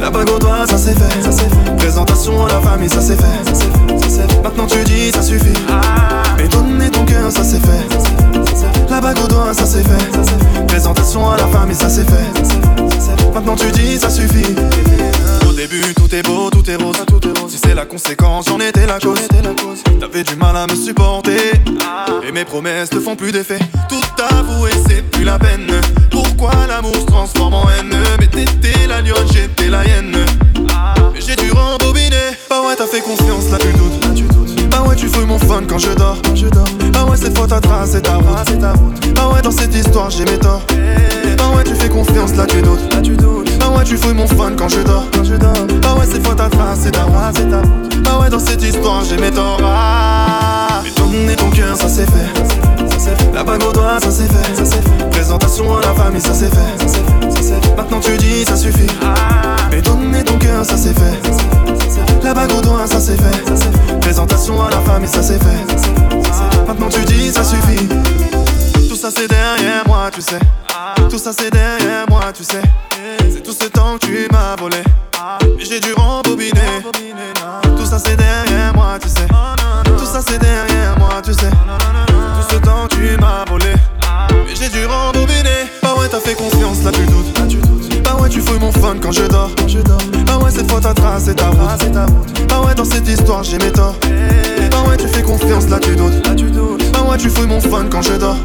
La 0.00 0.10
bague 0.10 0.30
au 0.30 0.38
doigt, 0.38 0.66
ça 0.68 0.76
c'est 0.78 0.94
fait. 0.94 1.22
Fait. 1.22 1.76
Présentation 1.76 2.44
à 2.44 2.48
la 2.48 2.60
famille, 2.60 2.88
ça 2.88 3.00
c'est 3.00 3.16
fait. 3.16 3.56
Fait. 3.56 4.42
Maintenant 4.42 4.66
tu 4.66 4.82
dis, 4.84 5.10
ça 5.12 5.22
suffit. 5.22 5.58
Mais 6.36 6.48
donner 6.48 6.90
ton 6.90 7.04
cœur, 7.04 7.30
ça 7.30 7.42
c'est 7.42 7.60
fait. 7.60 8.33
La 8.94 9.00
bague 9.00 9.18
au 9.24 9.26
doigt, 9.26 9.52
ça 9.52 9.66
c'est 9.66 9.82
fait. 9.82 10.66
Présentation 10.68 11.28
à 11.28 11.36
la 11.36 11.48
famille, 11.48 11.74
ça 11.74 11.88
c'est 11.88 12.08
fait. 12.08 13.34
Maintenant 13.34 13.56
tu 13.56 13.66
dis, 13.72 13.98
ça 13.98 14.08
suffit. 14.08 14.54
Au 15.48 15.52
début, 15.52 15.92
tout 15.96 16.14
est 16.14 16.22
beau, 16.22 16.48
tout 16.48 16.70
est 16.70 16.76
rose. 16.76 16.94
Tout 17.08 17.20
est 17.28 17.36
rose. 17.40 17.50
Si 17.50 17.58
c'est 17.58 17.74
la 17.74 17.86
conséquence, 17.86 18.46
j'en 18.46 18.60
étais 18.60 18.86
la 18.86 19.00
cause. 19.00 19.18
T'avais 19.98 20.22
du 20.22 20.36
mal 20.36 20.56
à 20.56 20.68
me 20.68 20.76
supporter. 20.76 21.54
Et 22.24 22.30
mes 22.30 22.44
promesses 22.44 22.90
te 22.90 23.00
font 23.00 23.16
plus 23.16 23.32
d'effet. 23.32 23.58
Tout 23.88 24.24
avouer, 24.30 24.70
c'est 24.86 25.02
plus 25.10 25.24
la 25.24 25.40
peine. 25.40 25.66
Pourquoi 26.12 26.52
l'amour 26.68 26.94
se 26.94 27.06
transforme 27.06 27.54
en 27.54 27.64
haine? 27.70 27.96
Mais 28.20 28.28
t'étais 28.28 28.86
la 28.86 29.00
lionne, 29.00 29.26
j'étais 29.32 29.70
la 29.70 29.84
hyène. 29.84 30.14
Mais 31.12 31.20
j'ai 31.20 31.34
dû 31.34 31.50
rembobiner. 31.50 32.14
Ouais, 32.74 32.80
t'as 32.80 32.86
fait 32.88 33.02
confiance, 33.02 33.50
là 33.52 33.58
tu 33.60 33.72
doutes. 33.78 34.04
Là, 34.04 34.10
tu 34.16 34.24
doutes. 34.24 34.68
Bah 34.68 34.82
ouais, 34.82 34.96
tu 34.96 35.06
fouilles 35.06 35.26
mon 35.26 35.38
fun 35.38 35.62
quand 35.68 35.78
je 35.78 35.90
dors. 35.90 36.16
Je 36.34 36.48
dors. 36.48 36.64
Bah 36.92 37.04
ouais, 37.08 37.16
cette 37.16 37.38
fois 37.38 37.46
ta 37.46 37.60
trace, 37.60 37.90
c'est 37.92 38.02
ta 38.02 38.16
route. 38.16 38.58
ta 38.60 38.72
route. 38.72 39.14
Bah 39.14 39.30
ouais, 39.32 39.42
dans 39.42 39.52
cette 39.52 39.72
histoire, 39.72 40.10
j'ai 40.10 40.24
mes 40.24 40.38
torts. 40.38 40.62
Bah 41.38 41.44
ouais, 41.54 41.62
tu 41.62 41.72
fais 41.76 41.88
confiance, 41.88 42.34
là 42.34 42.46
tu 42.46 42.60
doutes. 42.62 42.92
Là 42.92 43.00
tu 43.00 43.16
doutes. 43.16 43.56
Bah 43.60 43.70
ouais, 43.76 43.84
tu 43.84 43.96
fouilles 43.96 44.14
mon 44.14 44.26
fun 44.26 44.54
quand 44.58 44.68
je 44.68 44.80
dors. 44.80 45.04
Quand 45.14 45.22
je 45.22 45.34
dors. 45.34 45.52
Bah 45.82 45.94
ouais, 45.96 46.04
cette 46.10 46.26
fois 46.26 46.34
ta 46.34 46.48
trace, 46.48 46.80
c'est 46.82 46.90
ta 46.90 47.04
route. 47.04 47.14
ta 47.48 47.58
route. 47.58 48.02
Bah 48.02 48.18
ouais, 48.20 48.28
dans 48.28 48.40
cette 48.40 48.64
histoire, 48.64 49.04
j'ai 49.04 49.18
mes 49.18 49.30
torts. 49.30 49.60
Ah. 49.62 50.82
Mais 50.82 50.90
donner 51.00 51.36
ton 51.36 51.50
cœur, 51.50 51.76
ça 51.76 51.88
c'est 51.88 52.10
fait. 52.10 53.32
La 53.32 53.44
bague 53.44 53.62
au 53.62 53.72
doigt, 53.72 54.00
ça 54.00 54.10
c'est 54.10 54.26
fait. 54.26 55.10
Présentation 55.10 55.76
à 55.76 55.80
la 55.80 55.94
famille, 55.94 56.20
ça 56.20 56.34
c'est 56.34 56.52
fait. 56.52 56.88
Ça 56.88 56.98
fait. 57.40 57.76
Maintenant 57.76 58.00
tu 58.00 58.16
dis, 58.16 58.44
ça 58.44 58.56
suffit. 58.56 58.88
Mais 59.70 59.80
donner 59.80 60.24
ton 60.24 60.38
cœur. 60.38 60.64
Ça 60.64 60.76
c'est 60.76 60.92
fait. 60.98 61.93
La 62.24 62.32
bague 62.32 62.52
au 62.52 62.62
doigt, 62.62 62.86
ça 62.86 62.98
c'est 63.00 63.18
fait. 63.18 64.00
Présentation 64.00 64.62
à 64.62 64.70
la 64.70 64.78
c'est 64.78 65.00
fait. 65.02 65.06
Ça 65.06 65.22
c'est 65.22 65.38
fait. 65.38 66.66
Maintenant 66.66 66.88
tu 66.88 67.04
dis, 67.04 67.30
ça 67.30 67.44
suffit. 67.44 67.86
Tout 68.88 68.96
ça 68.96 69.10
c'est 69.14 69.28
derrière 69.28 69.86
moi, 69.86 70.10
tu 70.10 70.22
sais. 70.22 70.38
Tout 71.10 71.18
ça 71.18 71.32
c'est 71.36 71.50
derrière 71.50 72.06
moi, 72.08 72.32
tu 72.34 72.42
sais. 72.42 72.62
C'est 73.30 73.42
tout 73.42 73.52
ce 73.52 73.66
temps 73.68 73.98
que 74.00 74.06
tu 74.06 74.26
m'as 74.32 74.56
volé. 74.56 74.82
Mais 75.42 75.64
j'ai 75.66 75.80
dû 75.80 75.92
rembobiner. 75.92 76.82
Tout 77.76 77.84
ça 77.84 77.98
c'est 77.98 78.16
derrière 78.16 78.72
moi, 78.74 78.98
tu 78.98 79.08
sais. 79.10 79.26
Tout 79.84 80.06
ça 80.06 80.22
c'est 80.26 80.38
derrière 80.38 80.98
moi, 80.98 81.20
tu 81.22 81.34
sais. 81.34 81.50
Tout 81.50 82.54
ce 82.54 82.56
temps 82.56 82.88
tu 82.88 83.18
m'as 83.20 83.44
volé. 83.50 83.74
Mais 84.30 84.54
j'ai 84.54 84.70
dû 84.70 84.86
rembobiner. 84.86 85.68
Bah 85.82 85.94
ouais, 85.98 86.08
t'as 86.08 86.20
fait 86.20 86.34
confiance, 86.34 86.82
là 86.84 86.90
tu 86.90 87.04
doutes. 87.04 87.43
Ouais, 88.24 88.30
tu 88.30 88.40
fouilles 88.40 88.58
mon 88.58 88.72
fun 88.72 88.96
quand 89.00 89.12
je 89.12 89.24
dors. 89.24 89.50
Bah 90.26 90.38
ouais, 90.38 90.50
cette 90.50 90.70
fois 90.70 90.80
ta 90.80 90.94
trace, 90.94 91.24
c'est 91.26 91.34
ta 91.34 91.48
route. 91.48 92.48
Bah 92.48 92.62
ouais, 92.66 92.74
dans 92.74 92.84
cette 92.84 93.06
histoire, 93.06 93.42
j'ai 93.42 93.58
mes 93.58 93.70
torts. 93.70 93.96
Bah 94.70 94.82
ouais, 94.88 94.96
tu 94.96 95.08
fais 95.08 95.22
confiance, 95.22 95.68
là 95.68 95.78
tu 95.78 95.94
doutes. 95.94 96.22
Bah 96.92 97.02
ouais, 97.08 97.18
tu 97.18 97.28
fouilles 97.28 97.46
mon 97.46 97.60
fun 97.60 97.86
quand 97.90 98.02
je 98.02 98.14
dors. 98.14 98.36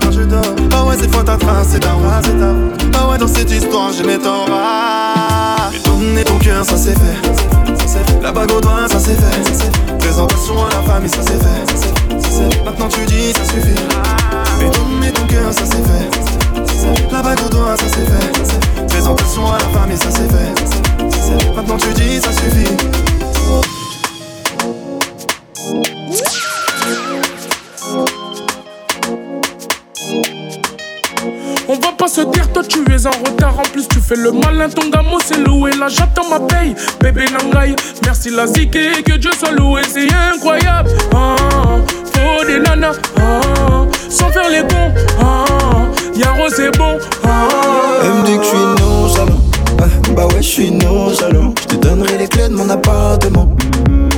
Bah 0.69 0.84
ouais, 0.84 0.95
cette 0.99 1.13
fois 1.13 1.23
ta 1.23 1.38
trace, 1.38 1.67
c'est 1.71 1.80
ta 1.80 1.93
route. 1.93 2.91
Bah 2.91 3.07
ouais, 3.09 3.17
dans 3.17 3.27
cette 3.27 3.51
histoire, 3.51 3.91
j'ai 3.95 4.03
mes 4.03 4.17
torts. 4.17 4.47
Ah. 4.51 5.69
Donner 5.86 6.23
ton 6.23 6.38
cœur, 6.38 6.65
ça 6.65 6.77
c'est 6.77 6.97
fait. 6.97 8.21
La 8.21 8.32
bague 8.32 8.51
au 8.51 8.61
doigt, 8.61 8.88
ça 8.89 8.99
c'est 8.99 9.15
fait. 9.15 9.97
Présentation 9.99 10.65
à 10.65 10.69
la 10.69 10.93
famille, 10.93 11.09
ça 11.09 11.21
c'est 11.25 11.39
fait. 11.41 12.63
Maintenant 12.65 12.88
tu 12.89 13.05
dis, 13.05 13.34
ça 13.34 13.43
suffit. 13.45 13.80
Mais 14.59 14.69
donner 14.69 15.11
ton 15.11 15.25
cœur. 15.25 15.51
Ça 15.51 15.63
c'est 15.65 15.77
fait. 15.77 16.09
La 17.11 17.21
bague 17.21 17.39
au 17.45 17.49
doigt, 17.49 17.75
ça 17.77 17.86
c'est 17.88 18.05
fait. 18.05 18.48
Maintenant 21.55 21.78
tu 21.78 21.93
dis, 21.93 22.20
ça 22.22 22.32
suffit. 22.32 22.76
On 31.68 31.74
va 31.76 31.91
pas 31.97 32.07
se 32.07 32.22
dire, 32.22 32.51
toi 32.53 32.64
tu 32.68 32.80
es 32.91 33.05
en 33.05 33.12
retard. 33.12 33.60
En 33.60 33.64
plus, 33.64 33.88
tu 33.88 33.99
fais 33.99 34.16
le 34.16 34.32
malin, 34.32 34.70
ton 34.70 34.89
gamin 34.89 35.18
c'est 35.26 35.38
loué. 35.38 35.72
Là, 35.74 35.88
j'attends 35.89 36.30
ma 36.30 36.39
paye. 36.39 36.76
Bébé 37.01 37.26
Nangaï, 37.32 37.76
merci 38.05 38.30
la 38.30 38.47
zik 38.47 38.76
et 38.76 39.03
que 39.03 39.18
Dieu 39.18 39.32
soit 39.38 39.51
loué. 39.51 39.82
C'est 39.91 40.07
incroyable. 40.34 40.89
Ah, 41.14 41.36
faut 42.14 42.45
des 42.45 42.60
nanas. 42.60 42.97
Ah, 43.18 43.86
sans 44.10 44.30
faire 44.30 44.49
les 44.49 44.64
bons. 44.64 44.93
Ah, 45.22 45.43
Yaro, 46.20 46.49
c'est 46.49 46.76
bon. 46.78 46.97
Ah, 47.24 47.47
Elle 48.03 48.11
me 48.13 48.26
dit 48.26 48.38
que 48.38 48.43
je 48.43 48.49
suis 48.49 48.57
nonchalant. 48.57 49.39
Ouais, 49.80 50.13
bah 50.15 50.26
ouais, 50.28 50.41
je 50.41 50.47
suis 50.47 50.72
nonchalant. 50.72 51.53
Je 51.61 51.67
te 51.67 51.76
donnerai 51.76 52.17
les 52.17 52.28
clés 52.28 52.49
de 52.49 52.55
mon 52.55 52.70
appartement. 52.70 53.47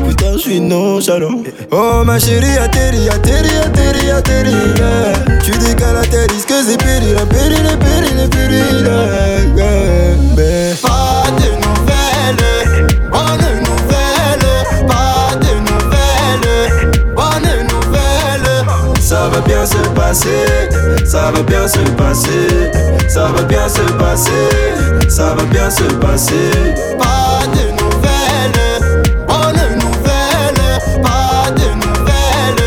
Putain, 0.08 0.34
je 0.34 0.38
suis 0.40 0.60
nonchalant. 0.60 1.44
Oh 1.72 2.02
ma 2.04 2.18
chérie, 2.20 2.58
atterri, 2.58 3.08
atterri, 3.10 3.50
atterri, 3.64 4.10
atterri. 4.10 4.52
yeah. 4.52 5.38
Tu 5.44 5.52
décales, 5.52 5.98
atterris, 5.98 6.44
que 6.48 6.64
c'est 6.64 6.78
péril, 6.78 7.16
péril, 7.30 7.78
péril, 7.80 8.30
péril. 8.30 8.90
yeah, 9.56 9.66
yeah. 10.36 10.76
Pas 10.82 11.30
de 11.38 11.50
nouvelles, 11.64 12.61
Ça 19.22 19.30
va 19.30 19.40
bien 19.42 19.64
se 19.68 19.78
passer, 19.90 20.30
ça 21.06 21.32
va 21.32 21.44
bien 21.44 21.68
se 21.68 21.78
passer, 21.92 22.72
ça 23.08 23.26
va 23.26 23.44
bien 23.44 23.70
se 23.70 23.82
passer, 24.00 24.32
ça 25.10 25.36
va 25.36 25.44
bien 25.44 25.70
se 25.70 25.84
passer. 25.84 26.50
Pas 26.98 27.46
de 27.54 27.70
nouvelles, 27.80 28.98
bonne 29.28 29.78
nouvelle. 29.78 31.04
Pas 31.04 31.52
de 31.52 31.70
nouvelles, 31.86 32.66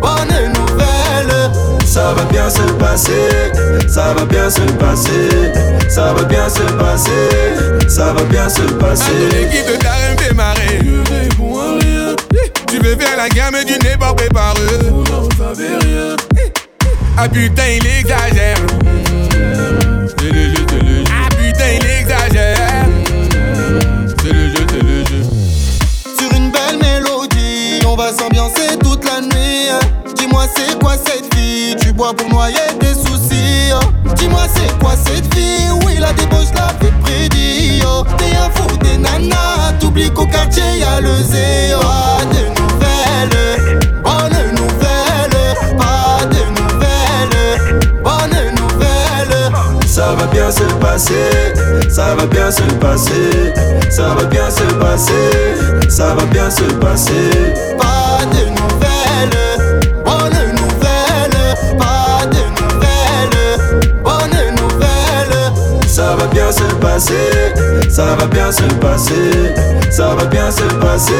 bonne 0.00 0.52
nouvelle. 0.54 1.84
Ça 1.84 2.14
va 2.16 2.24
bien 2.30 2.48
se 2.48 2.62
passer, 2.80 3.52
ça 3.86 4.14
va 4.14 4.24
bien 4.24 4.48
se 4.48 4.62
passer, 4.80 5.52
ça 5.90 6.14
va 6.14 6.22
bien 6.22 6.48
se 6.48 6.62
passer, 6.72 7.86
ça 7.86 8.14
va 8.14 8.22
bien 8.30 8.48
se 8.48 8.62
passer. 8.62 9.28
L'équipe 9.30 9.66
de 9.66 9.76
Darren 9.76 10.16
Tu 12.82 12.88
veux 12.88 12.96
faire 12.96 13.16
la 13.16 13.28
gamme 13.28 13.62
du 13.64 13.74
nez 13.74 13.96
pas 13.96 14.12
préparé. 14.12 14.60
Ah 17.16 17.28
putain, 17.28 17.68
il 17.68 17.86
exagère. 17.86 18.56
C'est 20.18 20.32
le 20.32 20.48
jeu, 20.48 20.66
c'est 20.68 20.82
le 20.82 20.96
jeu. 20.96 21.04
Ah 21.08 21.28
putain, 21.28 21.78
il 21.80 21.86
exagère. 21.86 22.56
C'est 24.18 24.32
le 24.32 24.48
jeu, 24.48 24.66
c'est 24.68 24.82
le 24.82 25.04
jeu. 25.04 25.22
Sur 26.18 26.36
une 26.36 26.50
belle 26.50 26.78
mélodie, 26.82 27.86
on 27.86 27.94
va 27.94 28.12
s'ambiancer 28.12 28.76
toute 28.82 29.04
la 29.04 29.20
nuit. 29.20 29.68
Dis-moi 30.16 30.46
c'est 30.56 30.76
quoi 30.80 30.94
cette 30.96 31.32
vie 31.36 31.76
Tu 31.80 31.92
bois 31.92 32.14
pour 32.14 32.28
noyer 32.30 32.56
tes 32.80 32.94
soucis. 32.94 33.11
Dis-moi 34.16 34.42
c'est 34.54 34.78
quoi 34.78 34.92
cette 34.96 35.34
vie 35.34 35.70
Oui 35.84 35.96
la 35.98 36.12
débauche 36.12 36.52
la 36.54 36.72
vie 36.80 36.92
prédit? 37.02 37.82
oh. 37.86 38.04
T'es 38.18 38.36
un 38.36 38.50
fou 38.50 38.76
des 38.78 38.98
nanas, 38.98 39.72
t'oublies 39.80 40.10
qu'au 40.10 40.26
quartier 40.26 40.62
y'a 40.78 41.00
le 41.00 41.14
zéo. 41.22 41.78
Pas 41.80 42.24
de 42.32 42.42
nouvelles, 42.60 43.80
bonne 44.02 44.54
nouvelle. 44.54 45.38
Pas 45.78 46.24
de 46.26 46.42
nouvelles, 46.60 47.80
bonne 48.02 48.54
nouvelle. 48.56 49.86
Ça 49.86 50.14
va 50.14 50.26
bien 50.26 50.50
se 50.50 50.64
passer, 50.80 51.54
ça 51.88 52.14
va 52.14 52.26
bien 52.26 52.50
se 52.50 52.62
passer, 52.80 53.52
ça 53.90 54.14
va 54.14 54.24
bien 54.24 54.50
se 54.50 54.62
passer, 54.74 55.88
ça 55.88 56.14
va 56.14 56.24
bien 56.26 56.50
se 56.50 56.64
passer. 56.64 57.30
Pas 57.78 58.24
de 58.32 58.51
ça 66.12 66.18
va 66.18 66.26
bien 66.26 66.52
se 66.52 66.64
passer, 66.74 67.54
ça 67.88 68.14
va 68.16 68.26
bien 68.26 68.52
se 68.52 68.64
passer, 68.82 69.54
ça 69.90 70.14
va 70.14 70.26
bien 70.26 70.50
se 70.50 70.62
passer, 70.74 71.14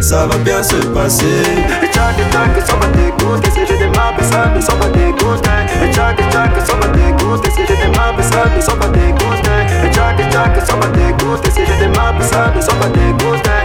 ça 0.00 0.26
va 0.26 0.38
bien 0.38 0.62
se 0.62 0.76
passer. 0.94 1.42
Et 1.82 1.92
chaque 1.92 2.16
chaque 2.32 2.66
ça 2.66 2.74
va 2.80 2.86
dégoûter 2.96 3.50
si 3.50 3.66
je 3.66 3.76
démarre, 3.76 4.14
ça 4.22 4.50
ne 4.56 4.60
s'en 4.62 4.76
va 4.76 4.86
dégoûter. 4.86 5.50
Et 5.82 5.92
chaque 5.92 6.22
chaque 6.32 6.66
ça 6.66 6.74
va 6.74 6.88
dégoûter 6.88 7.50
si 7.50 7.66
je 7.68 7.74
démarre, 7.74 8.14
ça 8.22 8.44
ne 8.56 8.60
s'en 8.62 8.76
va 8.76 8.88
dégoûter. 8.88 9.60
Et 9.84 9.92
chaque 9.92 10.32
chaque 10.32 10.66
ça 10.66 10.74
va 10.74 10.86
dégoûter 10.86 11.50
si 11.50 11.60
je 11.66 11.78
démarre, 11.84 12.14
ça 12.22 12.50
ne 12.56 12.62
s'en 12.62 12.76
va 12.76 12.86
dégoûter. 12.86 13.63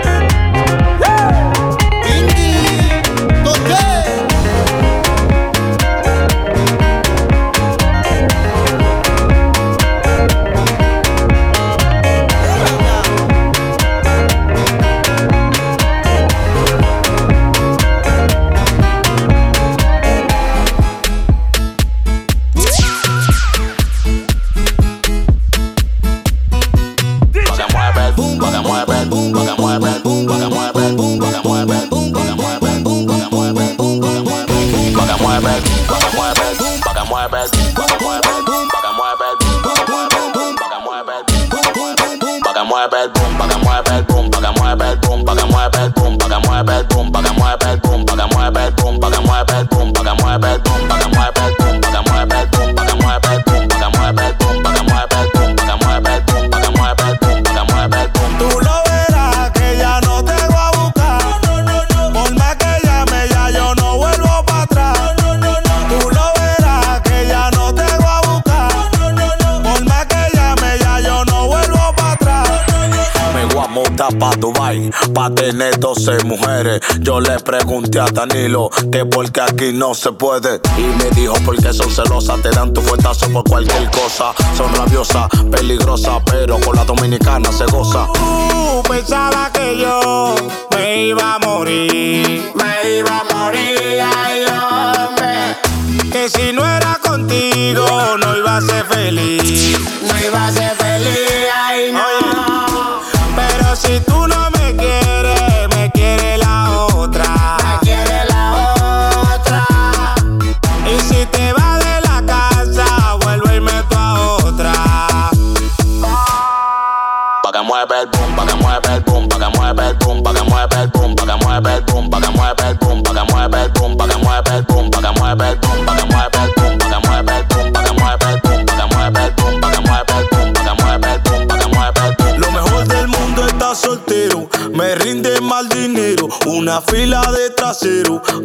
pa' 75.19 75.29
tener 75.31 75.77
12 75.77 76.23
mujeres. 76.23 76.79
Yo 77.01 77.19
le 77.19 77.37
pregunté 77.39 77.99
a 77.99 78.05
Danilo 78.05 78.69
que 78.89 79.05
porque 79.05 79.41
aquí 79.41 79.73
no 79.73 79.93
se 79.93 80.13
puede. 80.13 80.61
Y 80.77 80.83
me 80.97 81.09
dijo 81.11 81.33
porque 81.45 81.73
son 81.73 81.91
celosas, 81.91 82.41
te 82.41 82.49
dan 82.51 82.73
tu 82.73 82.81
fuetazo 82.81 83.29
por 83.33 83.43
cualquier 83.43 83.91
cosa. 83.91 84.33
Son 84.55 84.73
rabiosas, 84.73 85.27
peligrosas, 85.51 86.21
pero 86.25 86.57
con 86.61 86.73
la 86.73 86.85
dominicana 86.85 87.51
se 87.51 87.65
goza. 87.65 88.07
Uh, 88.11 88.81
pensaba 88.83 89.51
que 89.51 89.77
yo 89.77 90.35
me 90.73 91.07
iba 91.07 91.35
a 91.35 91.39
morir. 91.39 92.53
Me 92.55 92.99
iba 92.99 93.19
a 93.19 93.23
morir, 93.35 94.01
ay 94.01 94.45
hombre. 94.45 96.11
Que 96.13 96.29
si 96.29 96.53
no 96.53 96.65
era 96.65 96.97
contigo 97.05 97.85
no 98.23 98.37
iba 98.37 98.55
a 98.55 98.61
ser 98.61 98.85
feliz. 98.85 99.77
No 100.01 100.17
iba 100.25 100.47
a 100.47 100.51
ser 100.51 100.69
feliz. 100.69 100.78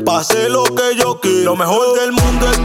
Pase 0.04 0.48
lo 0.48 0.62
que 0.62 0.94
yo 0.96 1.18
quiero. 1.20 1.44
Lo 1.44 1.56
mejor 1.56 1.98
del 1.98 2.12
mundo 2.12 2.48
es 2.48 2.58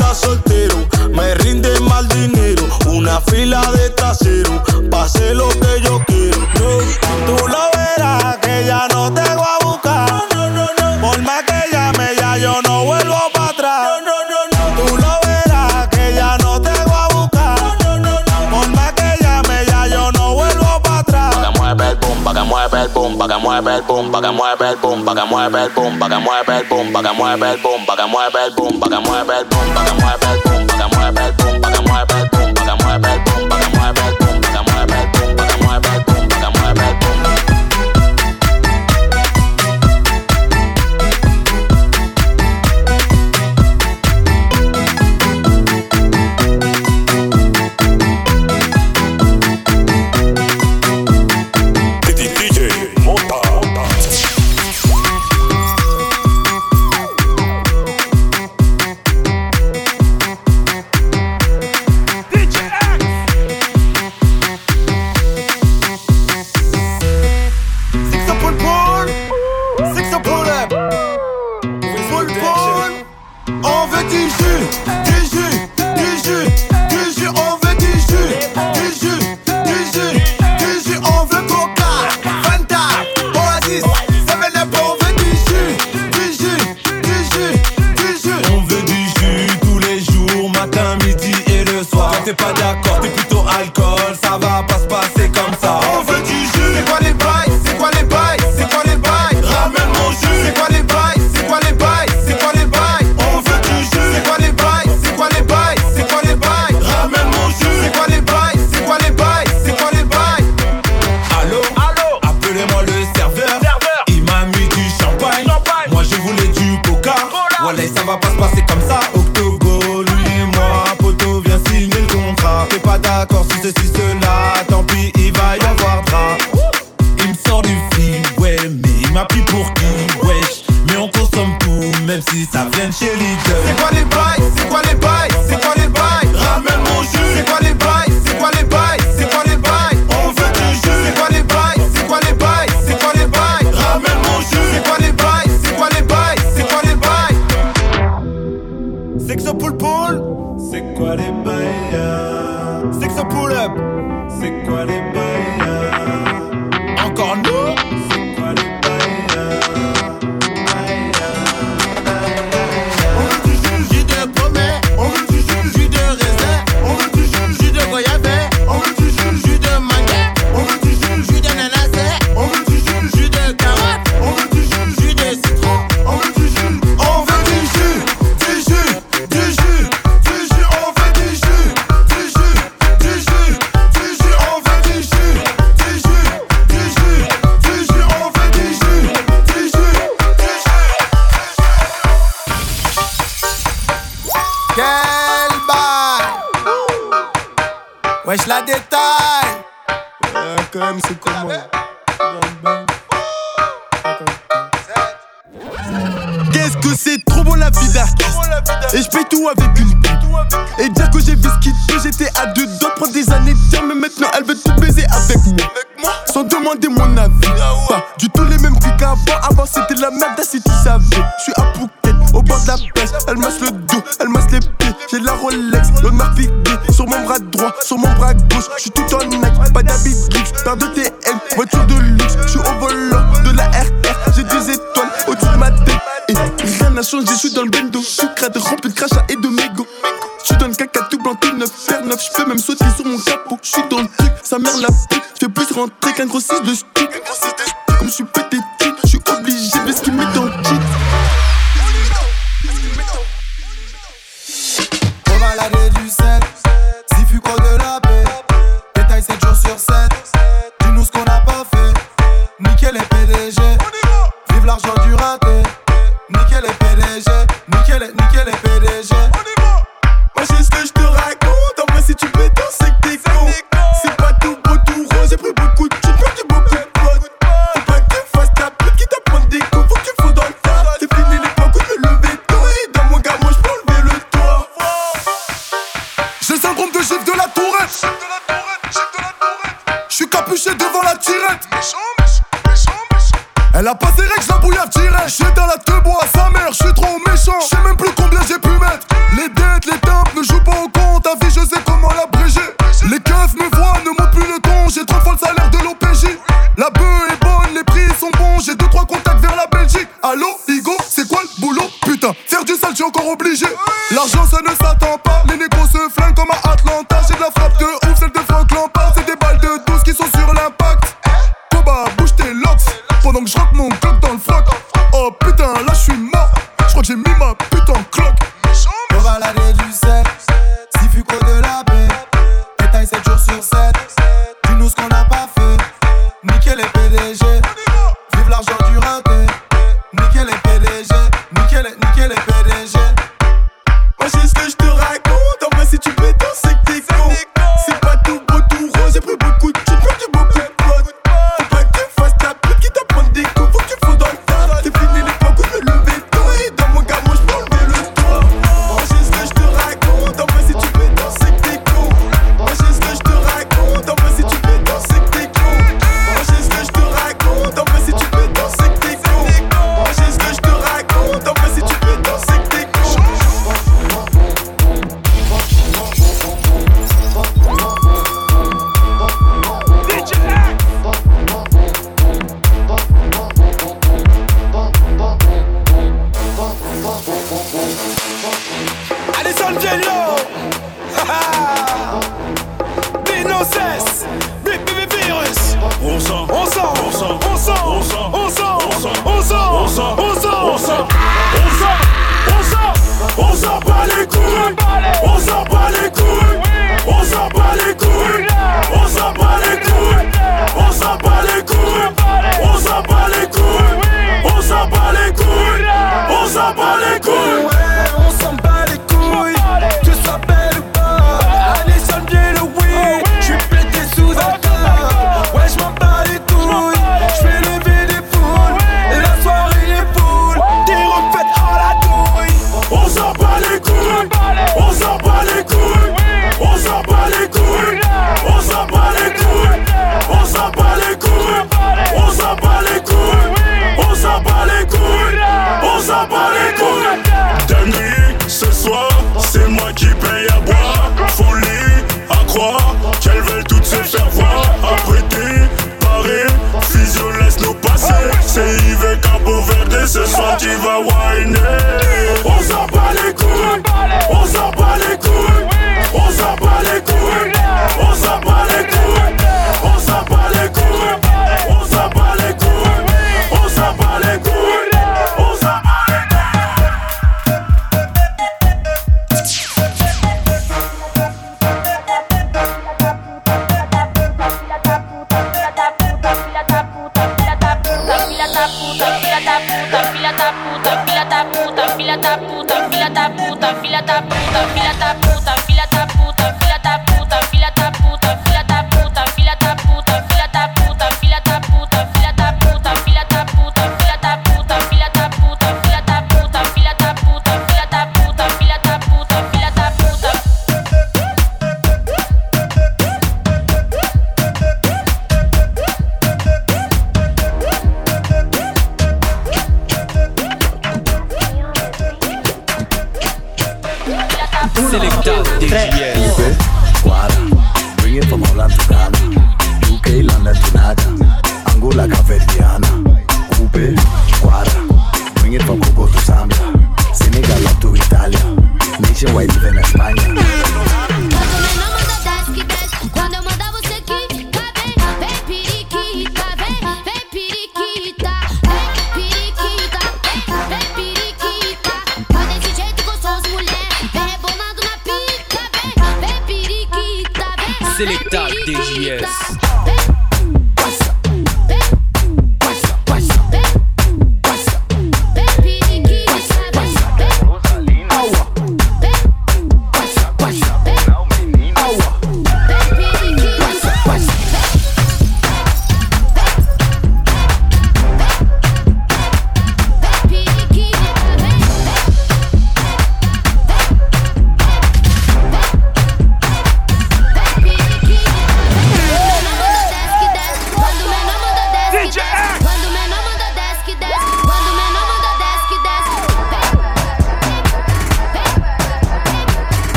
mueva 24.50 24.72
el 24.72 24.78
bomba, 24.78 25.14
que 25.14 25.26
mueva 25.26 25.64
el 25.64 25.70
bomba, 25.70 26.10
que 26.10 26.18
mueva 26.18 26.58
el 26.58 26.68
bomba, 26.68 27.02
que 27.04 27.14
mueva 27.14 27.52
el 27.52 27.58
bomba, 27.62 27.96
que 27.96 28.06
mueva 28.08 28.46
el 28.46 28.52
bomba, 28.56 28.90
que 28.90 29.00
mueva 29.00 29.38
el 29.40 29.46
bomba, 29.46 29.86
que 29.86 29.94
mueva 29.94 30.32
el 30.32 30.40
bomba. 30.40 30.49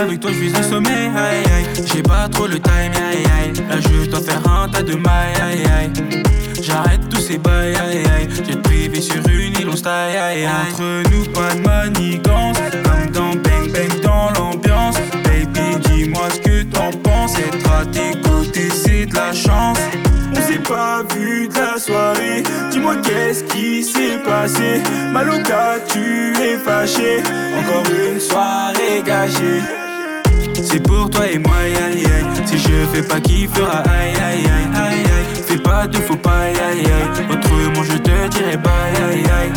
Avec 0.00 0.20
toi 0.20 0.30
je 0.32 0.38
vis 0.38 0.52
le 0.52 0.62
sommet, 0.62 1.10
aïe 1.14 1.44
aïe. 1.54 1.84
J'ai 1.92 2.02
pas 2.02 2.28
trop 2.28 2.46
le 2.46 2.58
time, 2.58 2.92
aïe 2.94 3.24
aïe. 3.38 3.52
Là 3.68 3.76
je 3.80 4.08
dois 4.08 4.20
faire 4.20 4.40
un 4.50 4.68
tas 4.68 4.82
de 4.82 4.94
mailles, 4.94 5.34
aïe 5.42 5.64
aïe. 5.78 5.90
J'arrête 6.62 7.00
tous 7.10 7.20
ces 7.20 7.38
bails, 7.38 7.74
aïe 7.74 8.04
aïe. 8.16 8.28
J'ai 8.46 8.56
privé 8.56 9.00
sur 9.00 9.22
une 9.28 9.54
île, 9.60 9.68
on 9.70 9.76
style, 9.76 9.88
aïe 9.88 10.16
aïe. 10.18 10.46
Entre 10.46 11.10
nous, 11.10 11.24
pas 11.32 11.54
de 11.54 11.60
manigance. 11.60 12.56
Comme 12.84 13.10
dans 13.12 13.34
Bang 13.34 13.72
Bang, 13.72 14.00
dans 14.02 14.30
l'ambiance. 14.38 14.96
Baby, 15.24 15.78
dis-moi 15.88 16.28
ce 16.34 16.40
que 16.40 16.62
t'en 16.64 16.90
penses. 16.92 17.38
Être 17.38 17.70
à 17.70 17.84
tes 17.84 18.18
côtés, 18.20 18.70
c'est 18.70 19.06
de 19.06 19.14
la 19.14 19.32
chance. 19.32 19.78
On 20.32 20.40
s'est 20.40 20.62
pas 20.66 21.02
vu 21.14 21.48
de 21.48 21.54
la 21.54 21.78
soirée. 21.78 22.42
Dis-moi 22.70 22.96
qu'est-ce 23.02 23.44
qui 23.44 23.82
s'est 23.82 24.18
passé? 24.24 24.82
Maloca, 25.12 25.76
tu 25.88 26.32
es 26.40 26.56
fâché. 26.56 27.22
Encore 27.58 27.84
une 27.92 28.20
soirée 28.20 29.02
gâchée. 29.04 29.79
C'est 30.62 30.82
pour 30.82 31.08
toi 31.10 31.26
et 31.26 31.38
moi, 31.38 31.56
aïe 31.62 31.74
aïe. 31.74 32.06
Si 32.46 32.58
je 32.58 32.86
fais 32.92 33.02
pas 33.02 33.20
qui 33.20 33.46
fera 33.46 33.78
aïe 33.78 34.12
aïe 34.14 34.44
aïe 34.44 34.68
aïe 34.74 35.04
aïe. 35.04 35.42
Fais 35.46 35.58
pas 35.58 35.86
de 35.86 35.96
faux 35.96 36.16
pas 36.16 36.40
aïe 36.40 36.54
aïe. 36.56 36.84
Autrement 37.30 37.84
je 37.84 37.96
te 37.96 38.28
dirai 38.28 38.56
bye 38.56 38.72
aïe 39.10 39.24
aïe. 39.24 39.52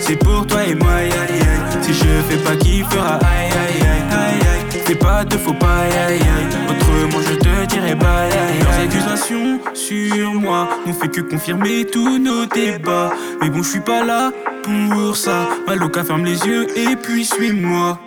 C'est 0.00 0.16
pour 0.16 0.46
toi 0.46 0.64
et 0.64 0.74
moi, 0.74 0.92
aïe 0.92 1.10
aïe. 1.10 1.82
Si 1.82 1.94
je 1.94 2.04
fais 2.28 2.36
pas 2.44 2.56
qui 2.56 2.82
fera 2.82 3.14
aïe 3.16 3.50
aïe 3.50 3.80
aïe 3.80 4.04
aïe 4.10 4.40
aïe. 4.40 4.80
Fais 4.84 4.94
pas 4.94 5.24
de 5.24 5.36
faux 5.36 5.54
pas 5.54 5.78
aïe 6.06 6.20
aïe. 6.20 6.46
Autrement 6.68 7.22
je 7.28 7.34
te 7.34 7.66
dirai 7.66 7.94
bye 7.94 8.08
aïe 8.08 8.32
aïe. 8.32 8.60
Leurs 8.60 8.80
accusations 8.80 9.60
sur 9.74 10.32
moi 10.34 10.68
n'ont 10.86 10.92
fait 10.92 11.08
que 11.08 11.20
confirmer 11.22 11.86
tous 11.86 12.18
nos 12.18 12.46
débats. 12.46 13.10
Mais 13.40 13.50
bon, 13.50 13.62
je 13.62 13.70
suis 13.70 13.80
pas 13.80 14.04
là 14.04 14.30
pour 14.62 15.16
ça. 15.16 15.48
Maloca 15.66 16.04
ferme 16.04 16.24
les 16.24 16.38
yeux 16.46 16.66
et 16.76 16.96
puis 16.96 17.24
suis-moi. 17.24 17.98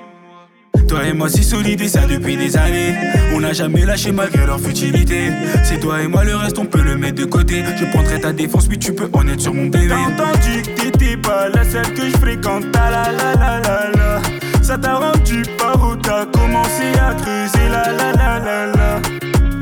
Toi 0.89 1.05
et 1.05 1.13
moi 1.13 1.29
si 1.29 1.43
solide 1.43 1.81
et 1.81 1.87
ça 1.87 2.01
depuis 2.07 2.35
des 2.35 2.57
années. 2.57 2.95
On 3.35 3.41
n'a 3.41 3.53
jamais 3.53 3.85
lâché 3.85 4.11
malgré 4.11 4.43
leur 4.47 4.59
futilité. 4.59 5.29
C'est 5.63 5.79
toi 5.79 6.01
et 6.01 6.07
moi 6.07 6.23
le 6.23 6.35
reste 6.35 6.57
on 6.57 6.65
peut 6.65 6.81
le 6.81 6.97
mettre 6.97 7.21
de 7.21 7.25
côté. 7.25 7.63
Je 7.79 7.85
prendrai 7.85 8.19
ta 8.19 8.33
défense 8.33 8.67
mais 8.67 8.77
tu 8.77 8.91
peux 8.93 9.07
en 9.13 9.27
être 9.27 9.39
sur 9.39 9.53
mon 9.53 9.67
bébé 9.67 9.89
T'as 9.89 10.23
entendu 10.23 10.63
que 10.63 10.81
t'étais 10.81 11.15
pas 11.15 11.47
la 11.49 11.63
seule 11.63 11.93
que 11.93 12.09
je 12.09 12.17
fréquente. 12.17 12.65
La 12.73 12.89
la 12.89 13.11
la 13.11 13.59
la 13.59 13.91
la. 13.91 14.21
Ça 14.63 14.79
t'a 14.79 14.95
rendu 14.95 15.43
paro 15.59 15.95
t'as 15.95 16.25
commencé 16.25 16.91
à 16.99 17.13
creuser? 17.13 17.69
La 17.69 17.91
la 17.91 18.11
la 18.11 18.39
la 18.39 18.65
la. 18.65 19.01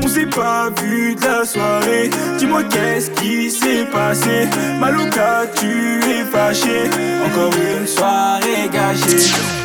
On 0.01 0.07
s'est 0.07 0.27
pas 0.27 0.69
vu 0.81 1.13
de 1.15 1.21
la 1.21 1.43
soirée. 1.43 2.09
Dis-moi 2.37 2.63
qu'est-ce 2.63 3.11
qui 3.11 3.51
s'est 3.51 3.85
passé? 3.91 4.47
Malouka 4.79 5.43
tu 5.59 5.99
es 6.09 6.23
fâché. 6.23 6.89
Encore 7.25 7.51
une 7.53 7.85
soirée 7.85 8.69
gâchée 8.71 9.56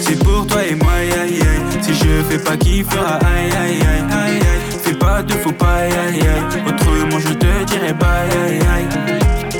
c'est 0.00 0.18
pour 0.22 0.46
toi 0.46 0.64
et 0.64 0.74
moi, 0.74 0.92
aïe. 0.92 1.40
Si 1.80 1.94
je 1.94 2.22
fais 2.28 2.38
pas 2.38 2.56
qui 2.56 2.82
fera 2.82 3.16
aïe 3.16 3.50
aïe 3.62 3.80
aïe 3.80 4.04
aïe 4.10 4.34
aïe. 4.34 4.40
Fais 4.82 4.94
pas 4.94 5.22
de 5.22 5.32
faux 5.32 5.52
pas 5.52 5.76
aïe 5.84 5.92
aïe. 5.92 6.20
Autrement 6.66 7.18
je 7.20 7.32
te 7.34 7.64
dirai 7.64 7.92
bye 7.92 8.30
aïe 8.44 8.60
aïe. 8.74 8.88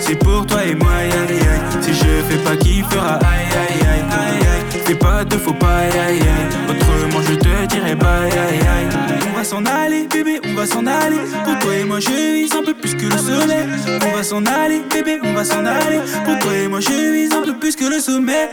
C'est 0.01 0.17
pour 0.17 0.47
toi 0.47 0.65
et 0.65 0.75
moi, 0.75 0.91
aïe 1.01 1.11
aïe. 1.11 1.41
Si 1.81 1.93
je 1.95 2.23
fais 2.29 2.39
pas 2.45 2.57
qui 2.57 2.83
fera 2.83 3.15
aïe 3.17 3.49
aïe 3.63 3.81
aïe 3.93 4.05
aïe 4.11 4.41
aïe. 4.41 4.81
Fais 4.85 4.95
pas 4.95 5.25
de 5.25 5.37
faux 5.37 5.53
pas 5.55 5.79
aïe 5.79 5.99
aïe. 6.09 6.21
Autrement 6.69 7.23
je 7.29 7.35
te 7.35 7.67
dirai 7.67 7.95
bye 7.95 8.31
aïe 8.31 8.61
aïe. 8.61 9.16
On 9.47 9.49
va 9.49 9.63
s'en 9.63 9.73
aller, 9.77 10.09
bébé, 10.13 10.41
on 10.45 10.55
va 10.55 10.67
s'en 10.67 10.85
aller. 10.87 11.19
Pour 11.45 11.57
toi 11.61 11.77
et 11.77 11.85
moi 11.85 12.01
je 12.01 12.11
vise 12.35 12.53
un 12.53 12.65
peu 12.65 12.75
plus 12.75 12.97
que 12.97 13.05
le 13.05 13.17
soleil. 13.17 13.69
On 14.05 14.17
va 14.17 14.25
s'en 14.25 14.45
aller, 14.45 14.83
bébé, 14.93 15.21
on 15.23 15.35
va 15.35 15.45
s'en 15.45 15.65
aller. 15.65 16.01
Pour 16.25 16.37
toi 16.41 16.53
et 16.53 16.67
moi 16.67 16.81
je 16.81 17.13
vise 17.13 17.33
un 17.33 17.43
peu 17.43 17.57
plus 17.57 17.77
que 17.77 17.85
le 17.85 18.01
sommet. 18.01 18.51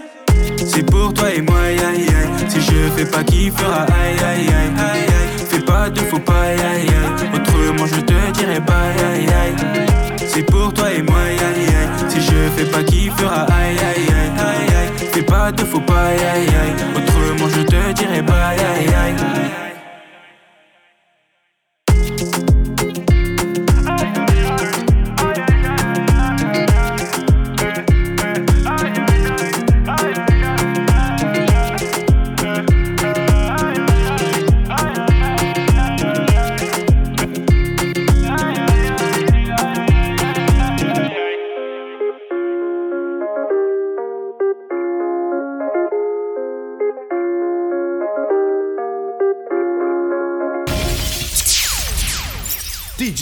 C'est 0.58 0.86
pour 0.86 1.12
toi 1.16 1.32
et 1.34 1.41
moi, 1.41 1.62
aïe 1.62 1.80
aïe. 1.80 2.06
Si 2.48 2.62
je 2.62 2.91
fais 2.96 3.06
pas 3.06 3.24
qui 3.24 3.50
fera 3.50 3.86
aïe 3.86 4.20
aïe 4.24 4.48
aïe 4.48 4.72
aïe. 4.78 5.48
Fais 5.50 5.62
pas 5.62 5.89
de 5.89 6.00
faux 6.00 6.20
pas 6.20 6.41
aïe 6.41 6.60
aïe. 6.60 6.88
Autrement 7.34 7.88
je 7.88 8.00
te 8.00 8.32
dirai 8.34 8.60
bye 8.60 8.76
aïe 9.12 9.26
aïe. 9.26 10.18
C'est 10.28 10.44
pour 10.44 10.72
toi 10.76 10.91
et 10.91 11.02
moi, 11.02 11.18
aïe 11.18 11.39
aïe 11.39 11.66
aïe. 11.70 11.89
Si 12.08 12.22
je 12.22 12.50
fais 12.56 12.70
pas 12.70 12.84
qui 12.84 13.10
fera 13.18 13.46
aïe 13.46 13.78
aïe 13.80 14.08
aïe 14.10 14.32
aïe 14.38 14.76
aïe. 14.78 15.08
Fais 15.12 15.24
pas 15.24 15.52
de 15.52 15.64
faux 15.64 15.80
pas 15.80 16.10
aïe 16.10 16.20
aïe 16.36 16.48
aïe. 16.48 16.76
Autrement 16.96 17.50
je 17.50 17.64
te 17.64 17.94
dirai 17.94 18.22
bye 18.22 18.60
aïe 18.60 18.94
aïe. 18.94 19.73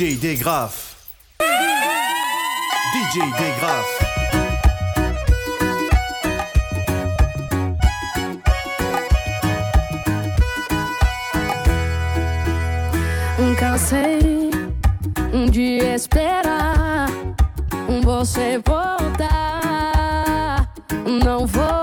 DJ 0.02 0.16
Degraf. 0.16 0.96
DJ 2.92 3.22
Degraff. 3.38 3.88
Nunca 13.38 13.60
cansei, 13.60 14.50
um 15.32 15.46
de 15.46 15.78
esperar 15.78 17.08
um 17.88 18.02
você 18.02 18.60
voltar. 18.66 19.30
Não 21.24 21.46
vou 21.46 21.81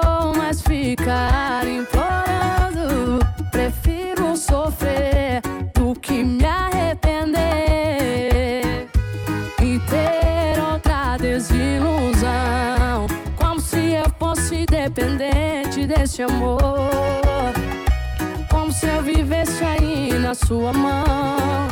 sua 20.48 20.72
mão. 20.72 21.68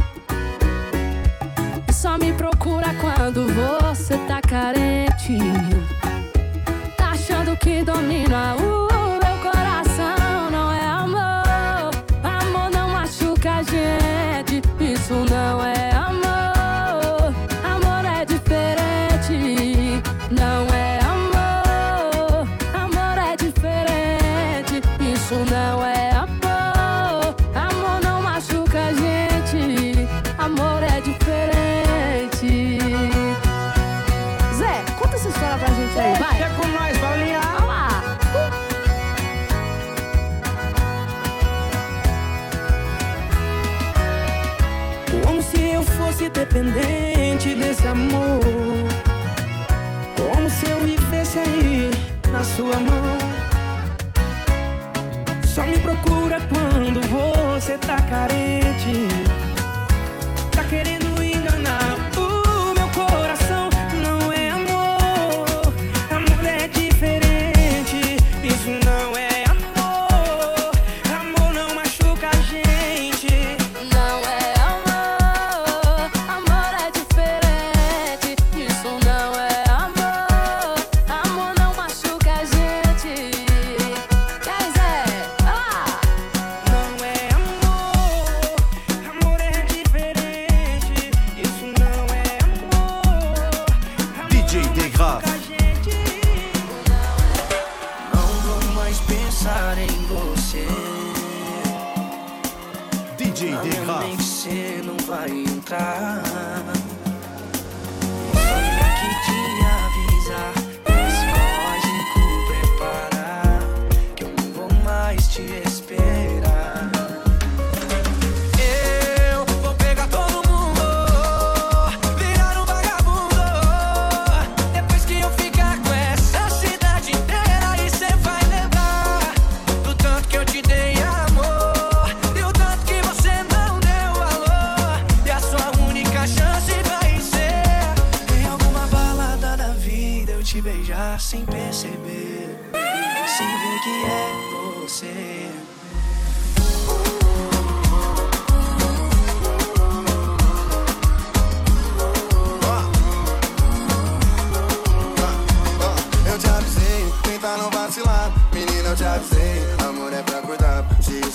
E 1.89 1.93
só 1.95 2.19
me 2.19 2.31
procura 2.35 2.95
quando 3.01 3.47
você 3.47 4.19
tá 4.29 4.43
carente. 4.43 5.39
Tá 6.95 7.13
achando 7.13 7.57
que 7.57 7.83
domina 7.83 8.55
o 8.57 8.96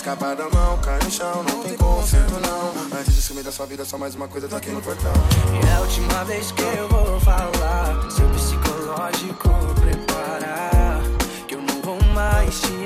Escapar 0.02 0.34
da 0.34 0.50
mão, 0.50 0.76
cai 0.78 0.98
no 0.98 1.08
chão, 1.12 1.44
não 1.44 1.62
tem 1.62 1.76
conserto 1.76 2.32
não. 2.40 2.98
Antes 2.98 3.14
de 3.14 3.22
sumir 3.22 3.44
da 3.44 3.52
sua 3.52 3.66
vida, 3.66 3.84
só 3.84 3.96
mais 3.96 4.16
uma 4.16 4.26
coisa 4.26 4.48
tá 4.48 4.56
aqui 4.56 4.70
no 4.70 4.82
portão. 4.82 5.12
E 5.54 5.64
é 5.64 5.74
a 5.74 5.80
última 5.80 6.24
vez 6.24 6.50
que 6.50 6.60
eu 6.60 6.88
vou 6.88 7.20
falar. 7.20 8.10
Seu 8.10 8.28
psicológico 8.30 9.48
prepara 9.80 11.00
Que 11.46 11.54
eu 11.54 11.62
não 11.62 11.80
vou 11.82 12.02
mais 12.12 12.60
te 12.60 12.81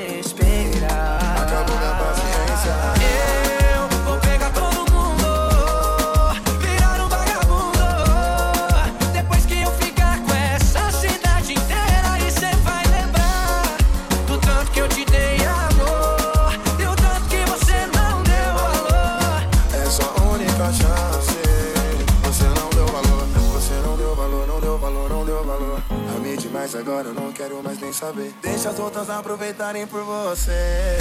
sem 27.87 27.93
saber. 27.93 28.35
Deixa 28.43 28.71
as 28.71 28.79
outras 28.79 29.09
aproveitarem 29.11 29.87
por 29.87 30.03
você. 30.03 30.99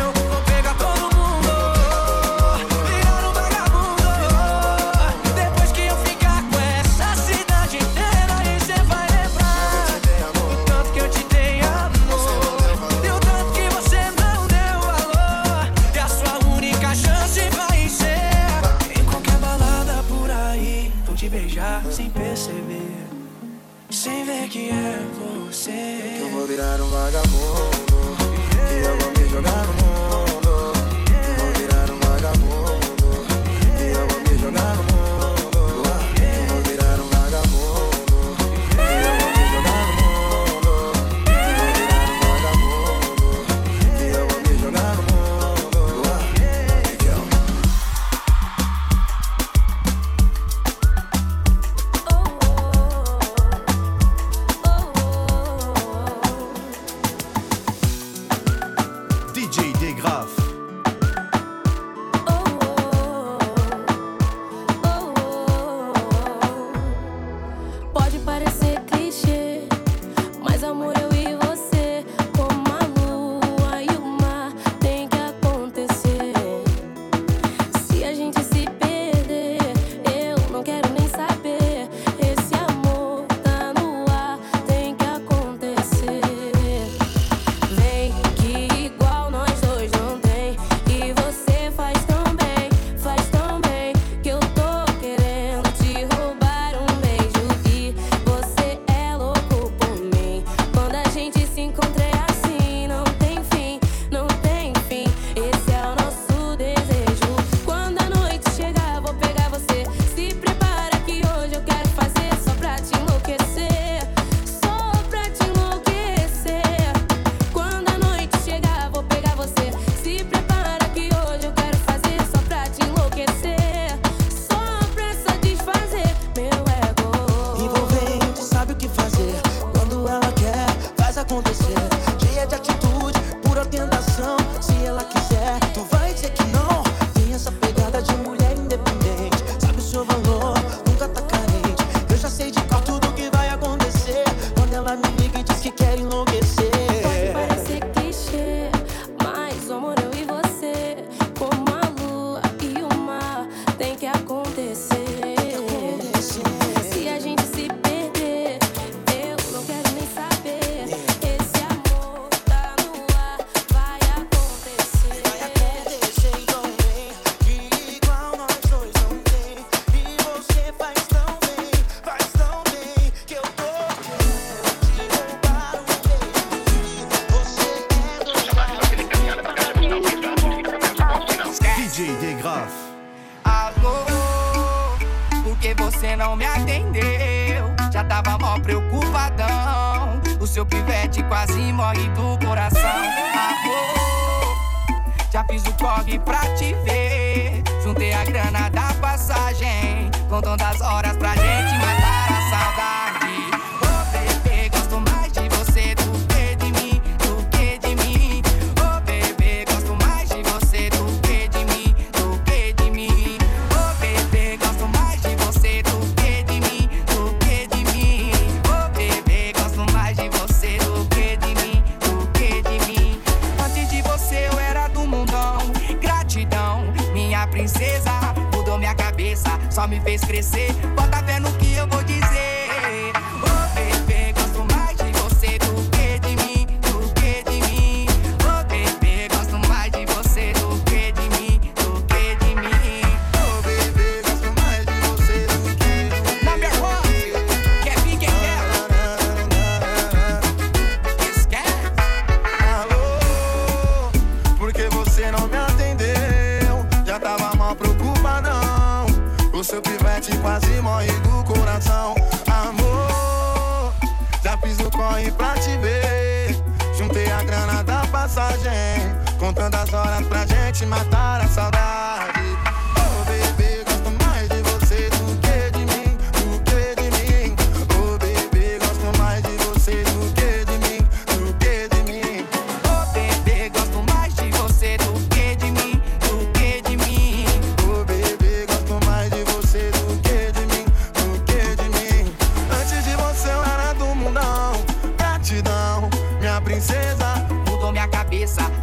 Eu 0.00 0.15
virar 26.56 26.80
um 26.80 26.88
vagabundo. 26.88 28.16
Que 28.66 28.86
eu 28.86 28.98
vou 28.98 29.10
me 29.10 29.28
jogar 29.28 29.66
no 29.66 29.75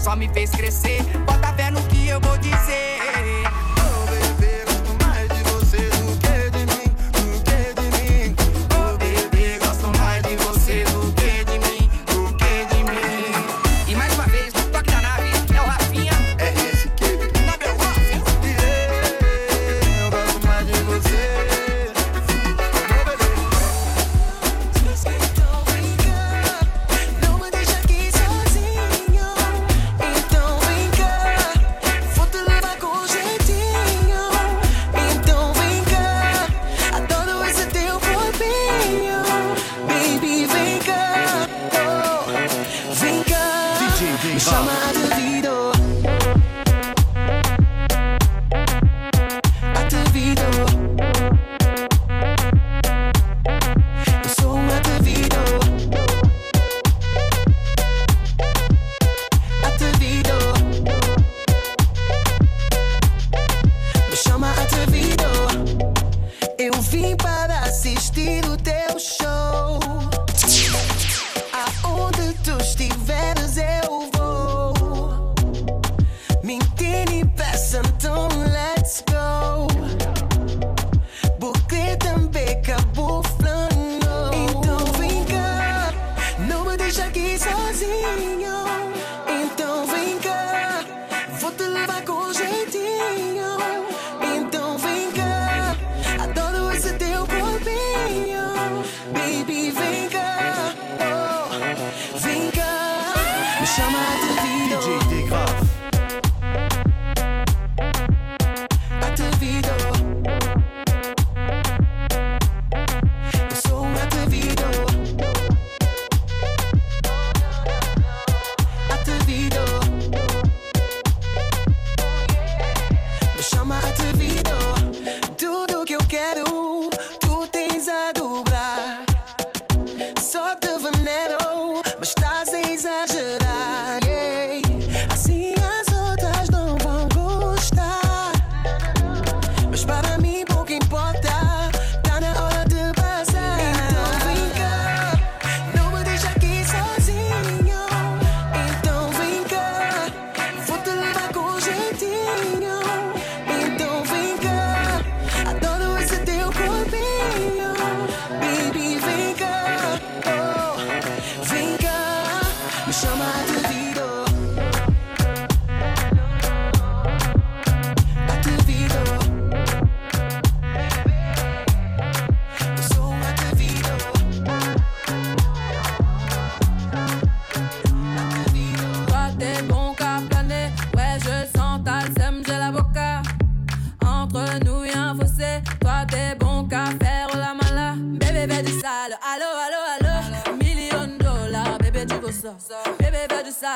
só 0.04 0.16
me 0.16 0.28
fez 0.28 0.52
crescer. 0.52 1.02
Bota 1.26 1.54
fé 1.54 1.72
no 1.72 1.82
que 1.84 2.10
eu 2.10 2.20
vou 2.20 2.38
dizer. 2.38 3.03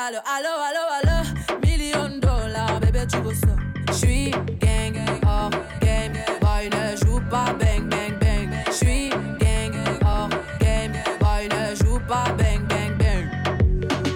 allo, 0.07 0.21
allo, 0.25 0.49
allo, 0.61 0.83
allo, 0.97 1.59
million 1.65 2.19
dollars, 2.19 2.79
bébé, 2.79 3.05
tu 3.07 3.17
veux 3.17 3.33
ça. 3.33 3.47
J'suis 3.91 4.31
gang, 4.59 4.93
gang, 4.93 5.19
hors 5.25 5.49
game, 5.81 6.13
boy, 6.39 6.69
ne 6.69 6.95
joue 6.95 7.19
pas 7.29 7.53
bang, 7.59 7.89
bang, 7.89 8.17
bang. 8.19 8.49
J'suis 8.71 9.09
gang, 9.09 9.71
gang, 9.71 9.99
hors 10.05 10.29
game, 10.59 10.93
boy, 11.19 11.49
ne 11.49 11.75
joue 11.75 11.99
pas 12.07 12.31
bang, 12.37 12.65
bang, 12.69 12.97
bang. 12.97 13.29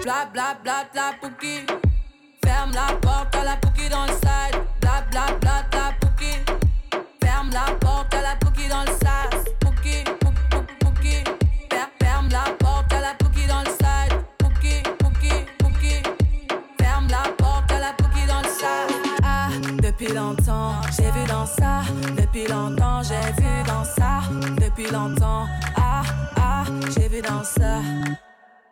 Bla, 0.04 0.26
bla, 0.32 0.56
bla, 0.64 0.86
bla, 0.94 1.14
pouki. 1.20 1.66
Ferme 2.46 2.72
la 2.74 2.96
porte 3.02 3.36
à 3.36 3.44
la 3.44 3.58
pouki 3.58 3.90
dans 3.90 4.06
le 4.06 4.14
side. 4.14 4.62
Bla, 4.80 5.04
bla, 5.12 5.26
bla. 5.42 5.51
Ah, 24.94 26.02
ah, 26.36 26.64
j'ai 26.94 27.08
vu 27.08 27.22
dans 27.22 27.44
ça. 27.44 27.80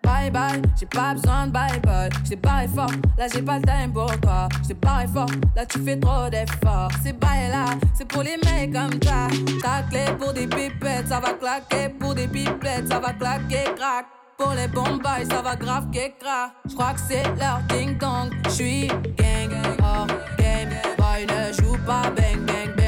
Bye 0.04 0.30
bye, 0.32 0.62
j'ai 0.78 0.86
pas 0.86 1.14
besoin 1.14 1.48
de 1.48 1.52
bye 1.52 1.80
bye. 1.80 2.10
J't'ai 2.26 2.36
barré 2.36 2.68
fort, 2.68 2.92
là 3.18 3.28
j'ai 3.34 3.42
pas 3.42 3.58
le 3.58 3.64
time 3.64 3.94
pour 3.94 4.20
toi. 4.20 4.50
J't'ai 4.64 4.74
barré 4.74 5.08
fort, 5.08 5.30
là 5.56 5.66
tu 5.66 5.80
fais 5.80 5.98
trop 5.98 6.30
d'efforts. 6.30 6.92
C'est 7.04 7.18
bye 7.18 7.50
là, 7.50 7.66
c'est 7.94 8.06
pour 8.06 8.24
les 8.24 8.36
mecs 8.36 8.74
comme 8.74 9.02
ça. 9.02 9.28
Ta 9.62 9.84
clé 9.90 10.14
pour 10.20 10.34
des 10.34 10.48
pipettes, 10.48 11.08
ça 11.08 11.22
va 11.22 11.34
claquer. 11.34 11.90
Pour 11.98 12.16
des 12.16 12.28
pipettes, 12.28 12.90
ça 12.90 13.00
va 13.00 13.14
claquer, 13.14 13.64
crack. 13.78 14.06
Pour 14.38 14.54
les 14.54 14.68
bombes, 14.68 15.02
ça 15.30 15.42
va 15.42 15.56
grave 15.56 15.88
crack. 15.92 16.52
J'crois 16.68 16.94
que 16.94 17.00
c'est 17.08 17.24
leur 17.40 17.62
ding 17.70 17.98
dong. 17.98 18.30
J'suis 18.50 18.88
gang, 18.88 19.54
hors 19.82 20.08
game. 20.38 20.70
Boy 20.98 21.26
ne 21.28 21.54
joue 21.54 21.78
pas 21.86 22.10
bang 22.16 22.46
bang 22.46 22.79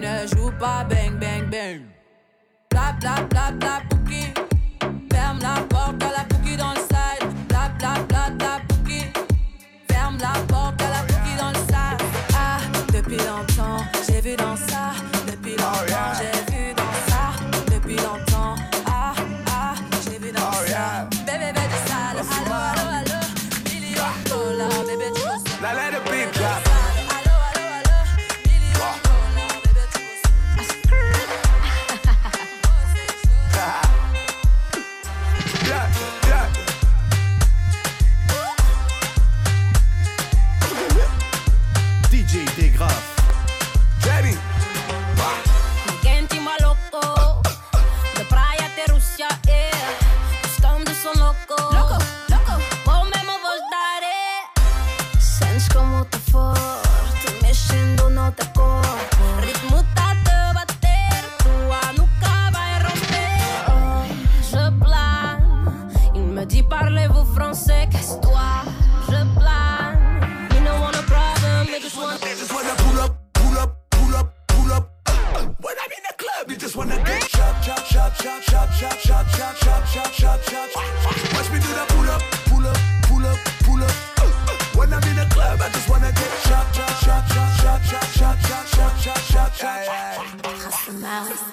né? 0.00 0.26
Chupa 0.26 0.84
bang 0.84 1.16
bang, 1.16 1.46
bem. 1.46 1.86
Blá, 2.70 2.92
blá, 2.92 3.14
blá, 3.22 3.50
blá, 3.52 3.80
porque. 3.88 4.43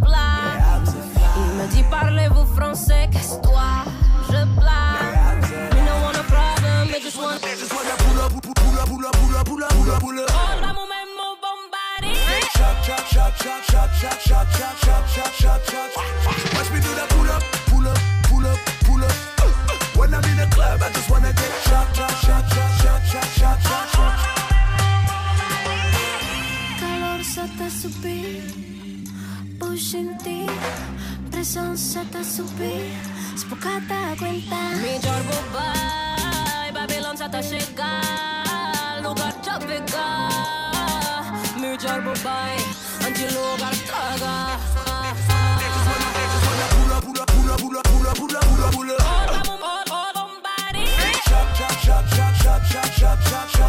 blague 0.00 0.86
me 1.56 1.66
parlez-vous 1.90 2.46
français 2.56 3.08
Casse-toi 3.12 3.84
Je 4.28 4.44
blague 4.58 5.20
Just 8.80 8.92
wanna 8.92 8.96
pull 8.96 9.06
up, 9.06 9.12
pull 9.14 9.36
up, 9.36 9.46
pull 9.46 9.62
up, 9.62 9.70
pull 9.70 9.90
up, 9.90 10.00
pull 10.00 10.00
up, 10.00 10.00
pull 10.00 10.20
up, 10.20 10.28
pull 10.28 10.40
up. 10.40 10.60
Vamos 10.60 10.88
mesmo 10.88 11.36
bombardé. 11.42 12.14
Shot, 12.56 12.76
shot, 12.82 13.04
shot, 13.12 13.36
shot, 13.36 13.62
shot, 13.68 13.92
shot, 13.92 14.20
shot, 14.22 14.48
shot, 14.48 14.80
shot, 14.80 15.04
shot, 15.06 15.32
shot, 15.36 15.60
shot. 15.68 15.90
Watch 16.54 16.70
me 16.72 16.80
do 16.80 16.88
the 16.94 17.04
pull 17.12 17.28
up, 17.28 17.42
pull 17.68 17.86
up, 17.86 17.98
pull 18.24 18.46
up, 18.46 18.58
pull 18.86 19.04
up. 19.04 19.12
When 19.96 20.14
I'm 20.14 20.24
in 20.24 20.36
the 20.38 20.46
club, 20.54 20.80
I 20.82 20.88
just 20.92 21.10
wanna 21.10 21.32
get 21.32 21.52
shot, 21.68 21.94
shot, 21.94 22.10
shot, 22.24 22.44
shot, 22.48 22.72
shot, 22.80 23.02
shot, 23.04 23.28
shot, 23.36 23.58
shot, 23.68 23.86
shot. 23.92 24.14
Calor 26.80 27.22
se 27.22 27.44
te 27.58 27.68
subir, 27.70 28.48
pushing 29.58 30.16
ti, 30.24 30.46
pressão 31.30 31.76
se 31.76 32.02
te 32.06 32.24
subir, 32.24 32.96
se 33.36 33.44
pouca 33.44 33.82
tá 33.86 34.12
aguentar. 34.12 34.76
Melhor 34.80 35.22
bobai, 35.28 36.72
Babilão 36.72 37.14
já 37.14 37.28
tá 37.28 37.42
chegar, 37.42 38.39
lugar 39.40 39.58
te 39.58 39.66
pegar. 39.66 41.24
Melhor 41.58 42.02
bobai, 42.02 42.56
onde 43.06 43.26
lugar 43.32 43.74
traga. 43.86 44.58
Pull 46.50 46.90
up, 46.90 47.00
pull 47.04 47.20
up, 47.20 47.26
pull 47.30 47.50
up, 47.50 47.56
pull 47.60 47.76
up, 47.76 47.86
pull 47.86 48.06
up, 48.06 48.16
pull 48.16 48.36
up, 48.36 48.44
pull 48.44 48.64
up, 48.64 48.72
pull 48.74 48.90
up. 48.90 49.00
Shot, 51.28 51.56
shot, 51.56 51.76
shot, 51.82 52.04
shot, 52.14 52.34
shot, 52.34 52.34
shot, 52.36 52.62
shot, 52.70 52.92
shot, 52.92 52.92
shot, 52.98 53.18
shot, 53.22 53.50
shot, 53.50 53.59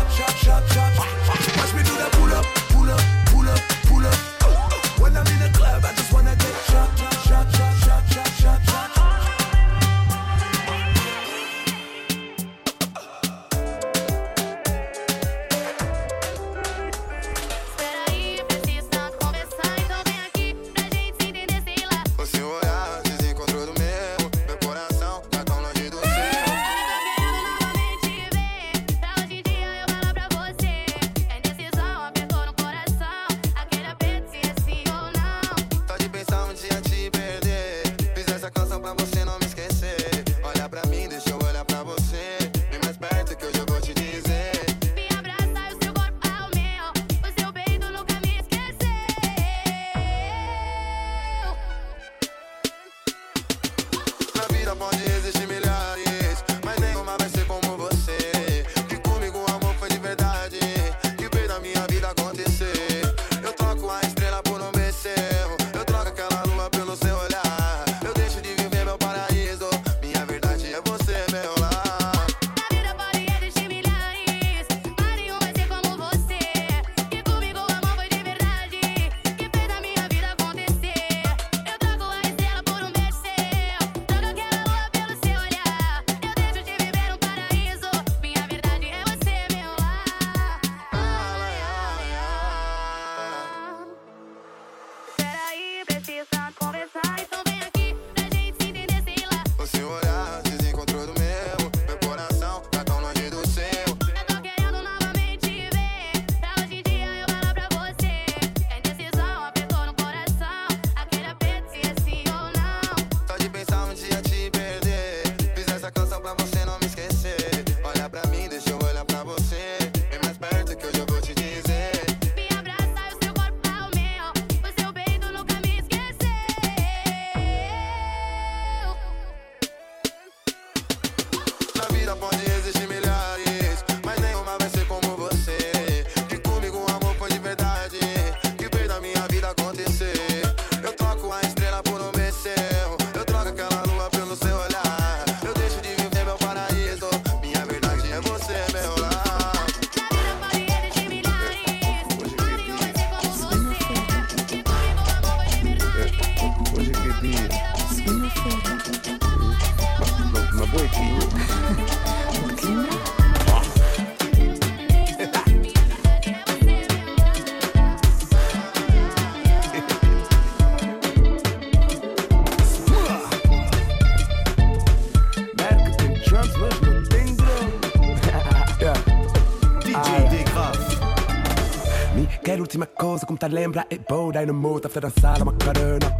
tá 183.42 183.48
lembra 183.48 183.88
eh, 183.90 183.96
eh, 183.96 183.96
e 183.96 184.00
bow 184.08 184.32
dynamo 184.32 184.80
tá 184.80 184.88
fazendo 184.88 185.12
dançar 185.12 185.42
uma 185.42 185.52
macarena. 185.52 186.16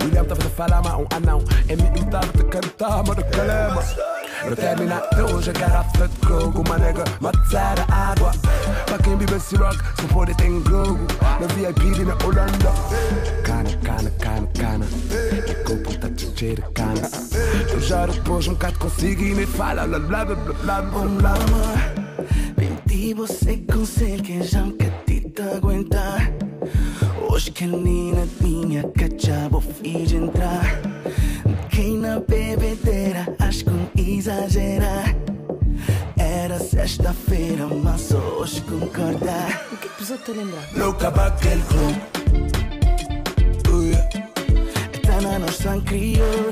William 0.00 0.24
tá 0.24 0.36
fazendo 0.36 0.54
falar 0.54 0.80
mas 0.84 0.94
um 0.94 1.06
anão 1.16 1.44
é 1.68 1.74
me 1.74 2.04
tá 2.08 2.20
te 2.20 2.44
cantar 2.44 3.02
mas 3.04 3.16
do 3.16 3.24
calema. 3.24 3.82
Pra 4.40 4.56
terminar 4.56 5.02
hoje 5.34 5.50
a 5.50 5.52
garrafa 5.52 6.08
de 6.08 6.16
clogo, 6.26 6.62
Uma 6.62 6.78
nega 6.78 7.04
matar 7.20 7.74
a 7.90 8.12
água 8.12 8.32
Pra 8.86 8.96
quem 8.96 9.14
bebe 9.16 9.34
esse 9.34 9.54
rock, 9.56 9.76
seu 9.96 10.08
poder 10.08 10.34
tem 10.36 10.62
globo 10.62 11.00
Na 11.38 11.46
VIP 11.48 11.90
de 11.90 12.04
na 12.06 12.14
Holanda 12.24 12.72
Cana, 13.44 13.70
cana, 13.82 14.10
cana, 14.18 14.48
cana. 14.58 14.86
É 15.46 15.54
com 15.64 15.76
puta 15.82 16.08
de 16.08 16.56
cana. 16.72 17.10
Eu 17.70 17.80
já 17.80 18.06
depois 18.06 18.48
um 18.48 18.52
bocado 18.52 18.78
consigo 18.78 19.22
e 19.22 19.34
me 19.34 19.44
fala 19.44 19.86
Blá, 19.86 19.98
blá, 19.98 20.24
blá, 20.24 20.34
blá, 20.36 20.54
blá, 20.54 20.82
blá, 20.82 21.04
blá 21.04 21.34
Amor, 21.34 22.54
bem 22.56 22.78
ti 22.88 23.12
você 23.12 23.58
consegue 23.58 24.42
Já 24.42 24.62
um 24.62 24.70
bocadinho 24.70 25.30
te 25.30 25.42
aguentar 25.42 26.29
Menina 27.66 28.26
minha 28.40 28.82
cacha 28.84 29.46
vou 29.50 29.60
fiz 29.60 30.12
entrar 30.12 30.80
Quem 31.68 31.98
na 31.98 32.18
bebedeira 32.18 33.36
acho 33.38 33.66
que 33.66 33.70
um 33.70 33.86
exagerar 33.98 35.14
Era 36.16 36.58
sexta-feira, 36.58 37.66
mas 37.66 38.12
hoje 38.12 38.62
concordar 38.62 39.66
O 39.72 39.76
que 39.76 39.88
é 39.88 39.90
precisou 39.90 40.16
te 40.16 40.32
lembrar? 40.32 40.64
Louca 40.74 41.10
para 41.10 41.26
aquele 41.26 41.62
clube 41.64 42.00
oh, 43.70 43.82
yeah. 43.82 44.08
Tá 45.02 45.20
na 45.20 45.38
nossa 45.38 45.78
crioula 45.82 46.49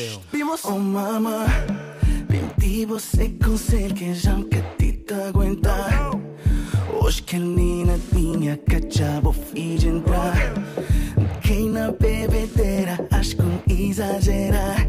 valeu 0.00 0.20
Vimos 0.32 0.64
Oh 0.64 0.78
mama 0.78 1.46
Venti 2.28 2.84
você 2.86 3.28
conselho 3.42 3.94
que 3.94 4.14
já 4.14 4.36
me 4.36 4.44
te 4.44 5.14
aguentar 5.28 6.10
Hoje 7.00 7.22
que 7.22 7.36
a 7.36 7.40
menina 7.40 7.98
minha 8.12 8.56
cacha 8.56 9.20
vou 9.22 9.32
fiz 9.32 9.84
entrar. 9.84 10.36
Quem 11.42 11.70
na 11.70 11.90
bebedeira 11.92 13.08
acho 13.10 13.36
que 13.36 13.42
um 13.42 13.60
exagerar 13.68 14.86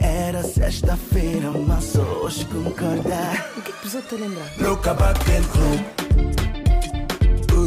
Era 0.00 0.42
sexta-feira, 0.42 1.50
mas 1.50 1.84
só 1.84 2.02
hoje 2.02 2.44
concordar 2.46 3.50
O 3.56 3.62
que 3.62 3.72
que 3.72 3.78
precisou 3.78 4.02
te 4.02 4.14
lembrar? 4.16 4.46
Aquele 5.10 5.46
clube 5.46 5.84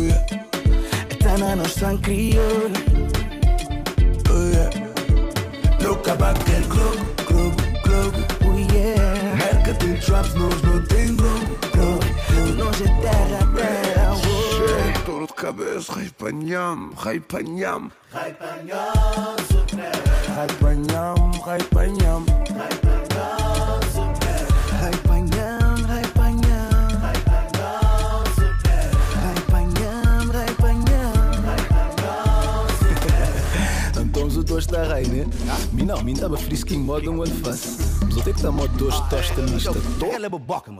yeah. 0.04 0.26
Tá 1.20 1.38
na 1.38 1.56
nossa 1.56 1.98
crioula 1.98 2.85
Toca 5.86 6.16
back 6.16 6.50
el 6.50 6.64
club, 6.68 6.98
club, 7.28 7.54
club. 7.84 8.14
Oh 8.42 8.58
yeah. 8.74 9.36
Marketing 9.38 10.00
traps, 10.02 10.34
no, 10.34 10.50
no 10.50 10.84
tengo. 10.88 11.30
Club, 11.74 12.04
club. 12.28 12.58
No 12.58 12.74
se 12.74 12.86
te 12.86 13.14
rapea. 13.30 14.16
Dor 15.06 15.28
de 15.28 15.34
cabeça, 15.34 15.94
reipanham, 15.94 16.92
reipanham. 16.98 17.92
Reipanham, 18.12 19.36
reipanham, 20.36 21.32
reipanham. 21.46 22.45
Os 34.66 34.72
dois 34.72 34.88
está 34.88 34.96
rei, 34.96 35.06
né? 35.06 35.26
Mim 35.74 35.84
não, 35.84 36.02
mim 36.02 36.14
estava 36.14 36.36
frisquinho, 36.38 36.84
modo 36.84 37.12
um 37.12 37.22
alface 37.22 37.78
Mas 38.04 38.18
eu 38.18 38.24
tenho 38.24 38.24
que 38.24 38.30
estar 38.32 38.52
modo 38.52 38.76
dois 38.78 39.00
tosta 39.02 39.42
mista 39.44 39.72
Ela 40.12 40.26
é 40.26 40.30
boboca, 40.30 40.72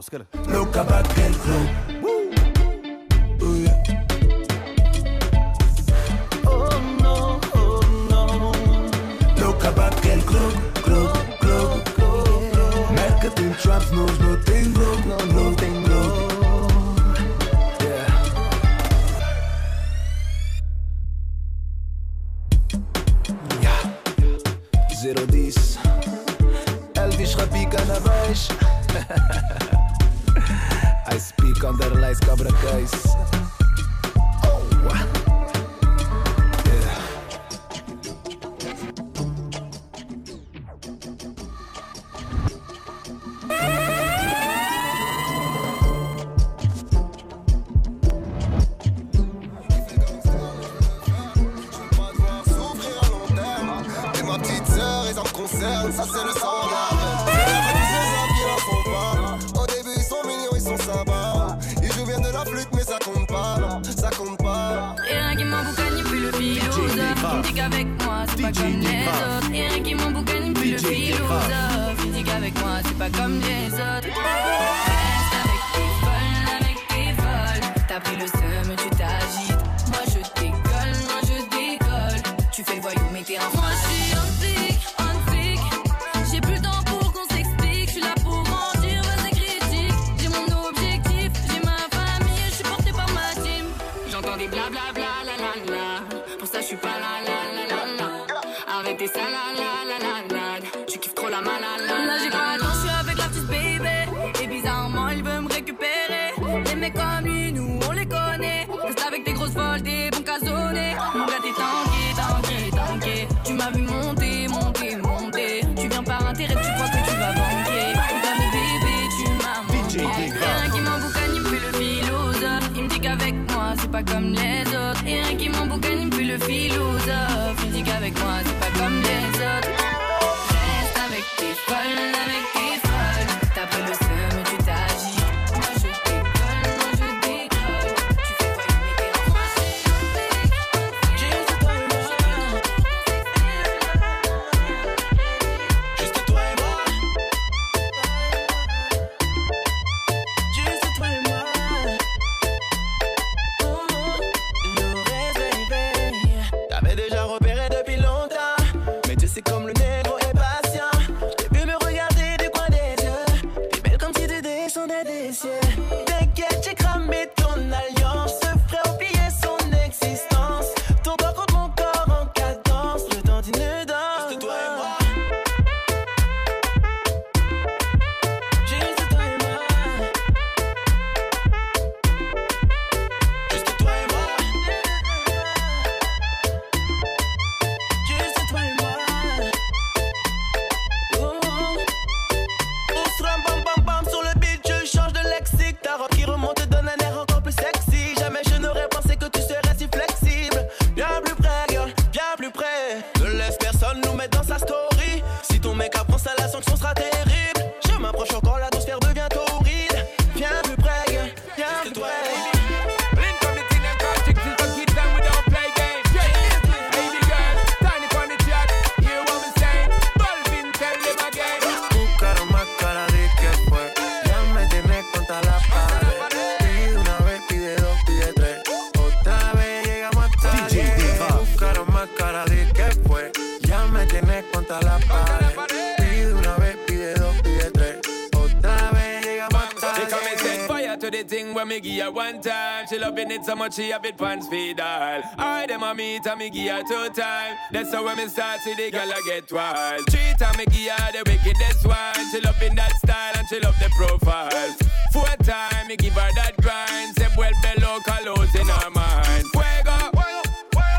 it 243.36 243.44
so 243.44 243.54
much 243.54 243.74
she 243.74 243.90
a 243.90 244.00
bit 244.00 244.16
pants 244.16 244.48
feed 244.48 244.80
all. 244.80 245.22
I 245.38 245.66
them 245.66 245.82
a 245.82 245.94
meet 245.94 246.26
and 246.26 246.38
me 246.38 246.50
give 246.50 246.72
her 246.72 246.82
two 246.82 247.12
time. 247.12 247.56
That's 247.70 247.92
how 247.92 248.04
when 248.04 248.16
me 248.16 248.28
start 248.28 248.60
see 248.60 248.74
the 248.74 248.90
girl 248.90 249.12
I 249.12 249.20
get 249.26 249.52
wild. 249.52 250.06
Treat 250.08 250.40
and 250.40 250.56
me 250.58 250.64
give 250.66 250.92
her 250.92 251.12
the 251.12 251.22
wickedest 251.30 251.86
one. 251.86 252.30
She 252.30 252.40
love 252.40 252.62
in 252.62 252.74
that 252.76 252.92
style 252.96 253.34
and 253.36 253.46
she 253.48 253.60
love 253.60 253.78
the 253.78 253.90
profile. 253.96 254.72
Four 255.12 255.36
time 255.44 255.86
me 255.88 255.96
give 255.96 256.14
her 256.14 256.30
that 256.36 256.54
grind. 256.62 257.14
Say 257.16 257.28
well 257.36 257.52
below 257.62 258.00
colors 258.00 258.54
in 258.54 258.66
her 258.66 258.90
mind. 258.90 259.44
Fuego, 259.52 259.98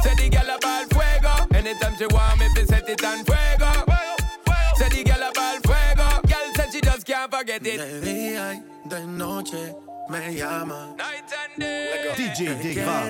say 0.04 0.16
the 0.16 0.30
girl 0.30 0.56
a 0.56 0.60
ball 0.60 0.86
fuego. 0.94 1.34
Anytime 1.58 1.96
she 1.98 2.06
want 2.08 2.40
me, 2.40 2.48
fi 2.56 2.64
set 2.66 2.88
it 2.90 3.04
on 3.04 3.26
fuego. 3.26 3.72
Say 4.76 4.90
the 4.90 5.04
girl 5.04 5.24
a 5.24 5.32
ball 5.34 5.58
fuego. 5.66 6.08
Girl 6.28 6.48
said 6.56 6.72
she 6.72 6.82
just 6.82 7.06
can't 7.06 7.32
forget 7.32 7.66
it. 7.66 7.78
De 7.78 8.02
día 8.02 8.54
y 8.54 8.90
de 8.90 9.06
noche. 9.08 9.87
DJ 12.38 12.54
Degraf. 12.54 13.10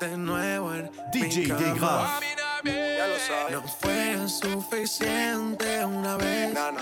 De 0.00 0.16
nuevo 0.16 0.72
en 0.72 0.90
DJ 1.12 1.54
Degraf. 1.56 2.22
Ya. 2.64 3.50
No 3.50 3.62
fue 3.68 4.26
suficiente 4.26 5.84
una 5.84 6.16
vez. 6.16 6.54
No. 6.54 6.80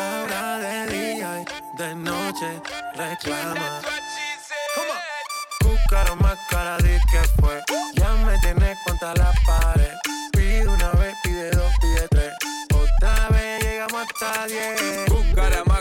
Ahora 0.00 0.58
de 0.60 0.86
día 0.86 1.42
y 1.42 1.76
de 1.76 1.94
noche 1.94 2.58
reclama. 2.94 3.82
Buscaron 5.60 6.18
más 6.20 6.38
cara 6.48 6.78
de 6.78 6.98
que 7.10 7.20
fue. 7.38 7.62
Ya 7.96 8.14
me 8.24 8.38
tienes 8.38 8.78
contra 8.86 9.14
la 9.14 9.30
pared. 9.46 9.92
Pide 10.32 10.66
una 10.66 10.90
vez, 10.92 11.14
pide 11.22 11.50
dos, 11.50 11.72
pide 11.82 12.08
tres. 12.08 12.32
Otra 12.72 13.28
vez 13.28 13.62
llegamos 13.62 14.06
hasta 14.06 14.46
diez. 14.46 15.04
Buscaron 15.10 15.73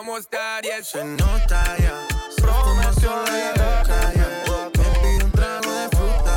vamos 0.00 0.16
a 0.16 0.20
estar 0.20 0.64
y 0.64 0.68
eso 0.68 0.98
se 0.98 1.04
nota 1.04 1.76
ya. 1.76 1.84
Yeah. 1.84 2.06
La 3.26 3.50
loca 3.60 3.98
ya. 4.14 4.28
Me 4.78 4.84
pide 4.98 5.24
un 5.24 5.30
trago 5.30 5.70
de 5.70 5.86
fruta. 5.94 6.36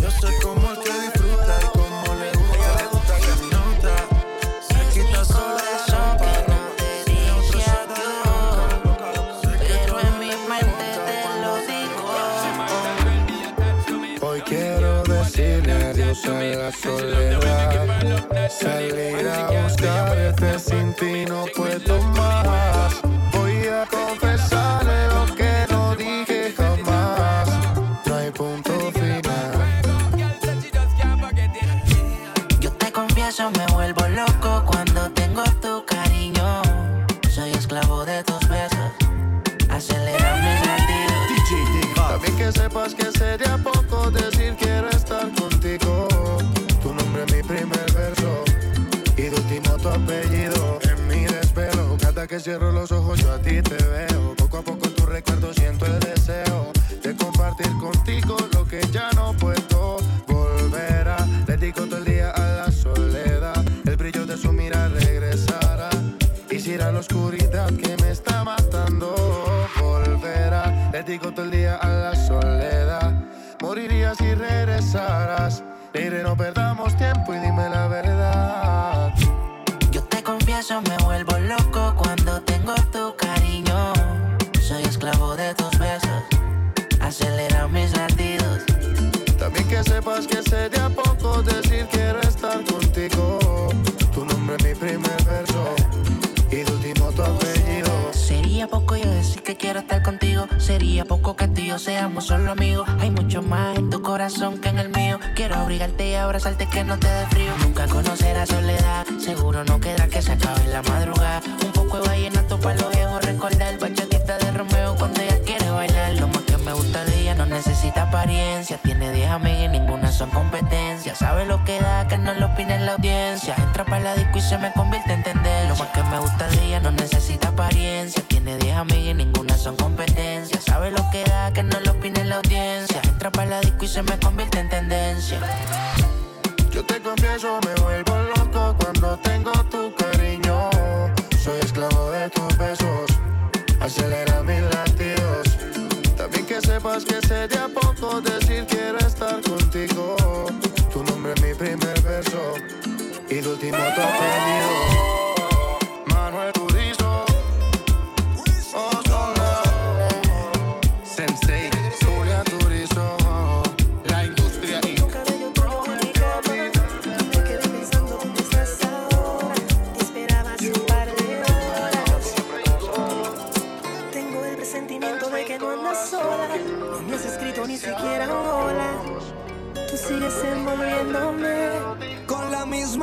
Yo 0.00 0.10
soy 0.20 0.34
como 0.40 0.70
el 0.70 0.78
que 0.78 0.92
disfruta 0.92 1.54
y 1.62 1.66
como 1.76 2.14
le 2.14 2.30
gusta. 2.30 3.14
Se 3.24 3.34
nota. 3.54 3.94
Se 4.68 4.78
quita 4.94 5.20
sola 5.24 5.64
el 5.74 5.80
champán. 5.90 6.44
Pero 9.66 9.94
en 10.00 10.14
mi 10.20 10.32
mente 10.50 10.88
te 11.06 11.18
lo 11.42 11.52
digo. 11.70 12.02
Hoy 14.28 14.40
quiero 14.42 15.02
decirle 15.02 15.72
adiós 15.72 16.24
a 16.26 16.28
la 16.40 16.70
soledad. 16.70 17.66
Salir 18.48 19.28
a 19.28 19.50
buscarte 19.50 20.58
sin 20.60 20.94
ti 20.94 21.24
no 21.26 21.46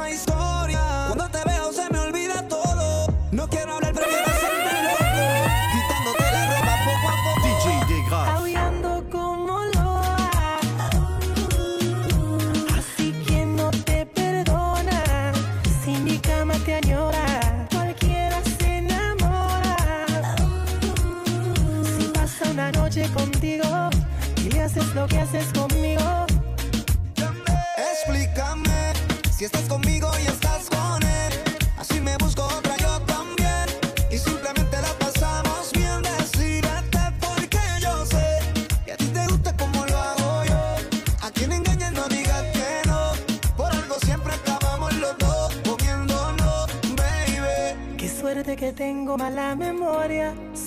my 0.03 0.15
soul. 0.15 0.32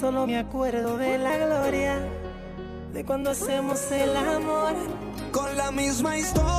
solo 0.06 0.24
me 0.24 0.38
acuerdo 0.38 0.98
de 0.98 1.18
la 1.18 1.36
gloria 1.36 1.98
de 2.92 3.04
cuando 3.04 3.30
hacemos 3.30 3.90
el 3.90 4.16
amor. 4.16 4.74
Con 5.32 5.56
la 5.56 5.72
misma 5.72 6.16
historia. 6.16 6.55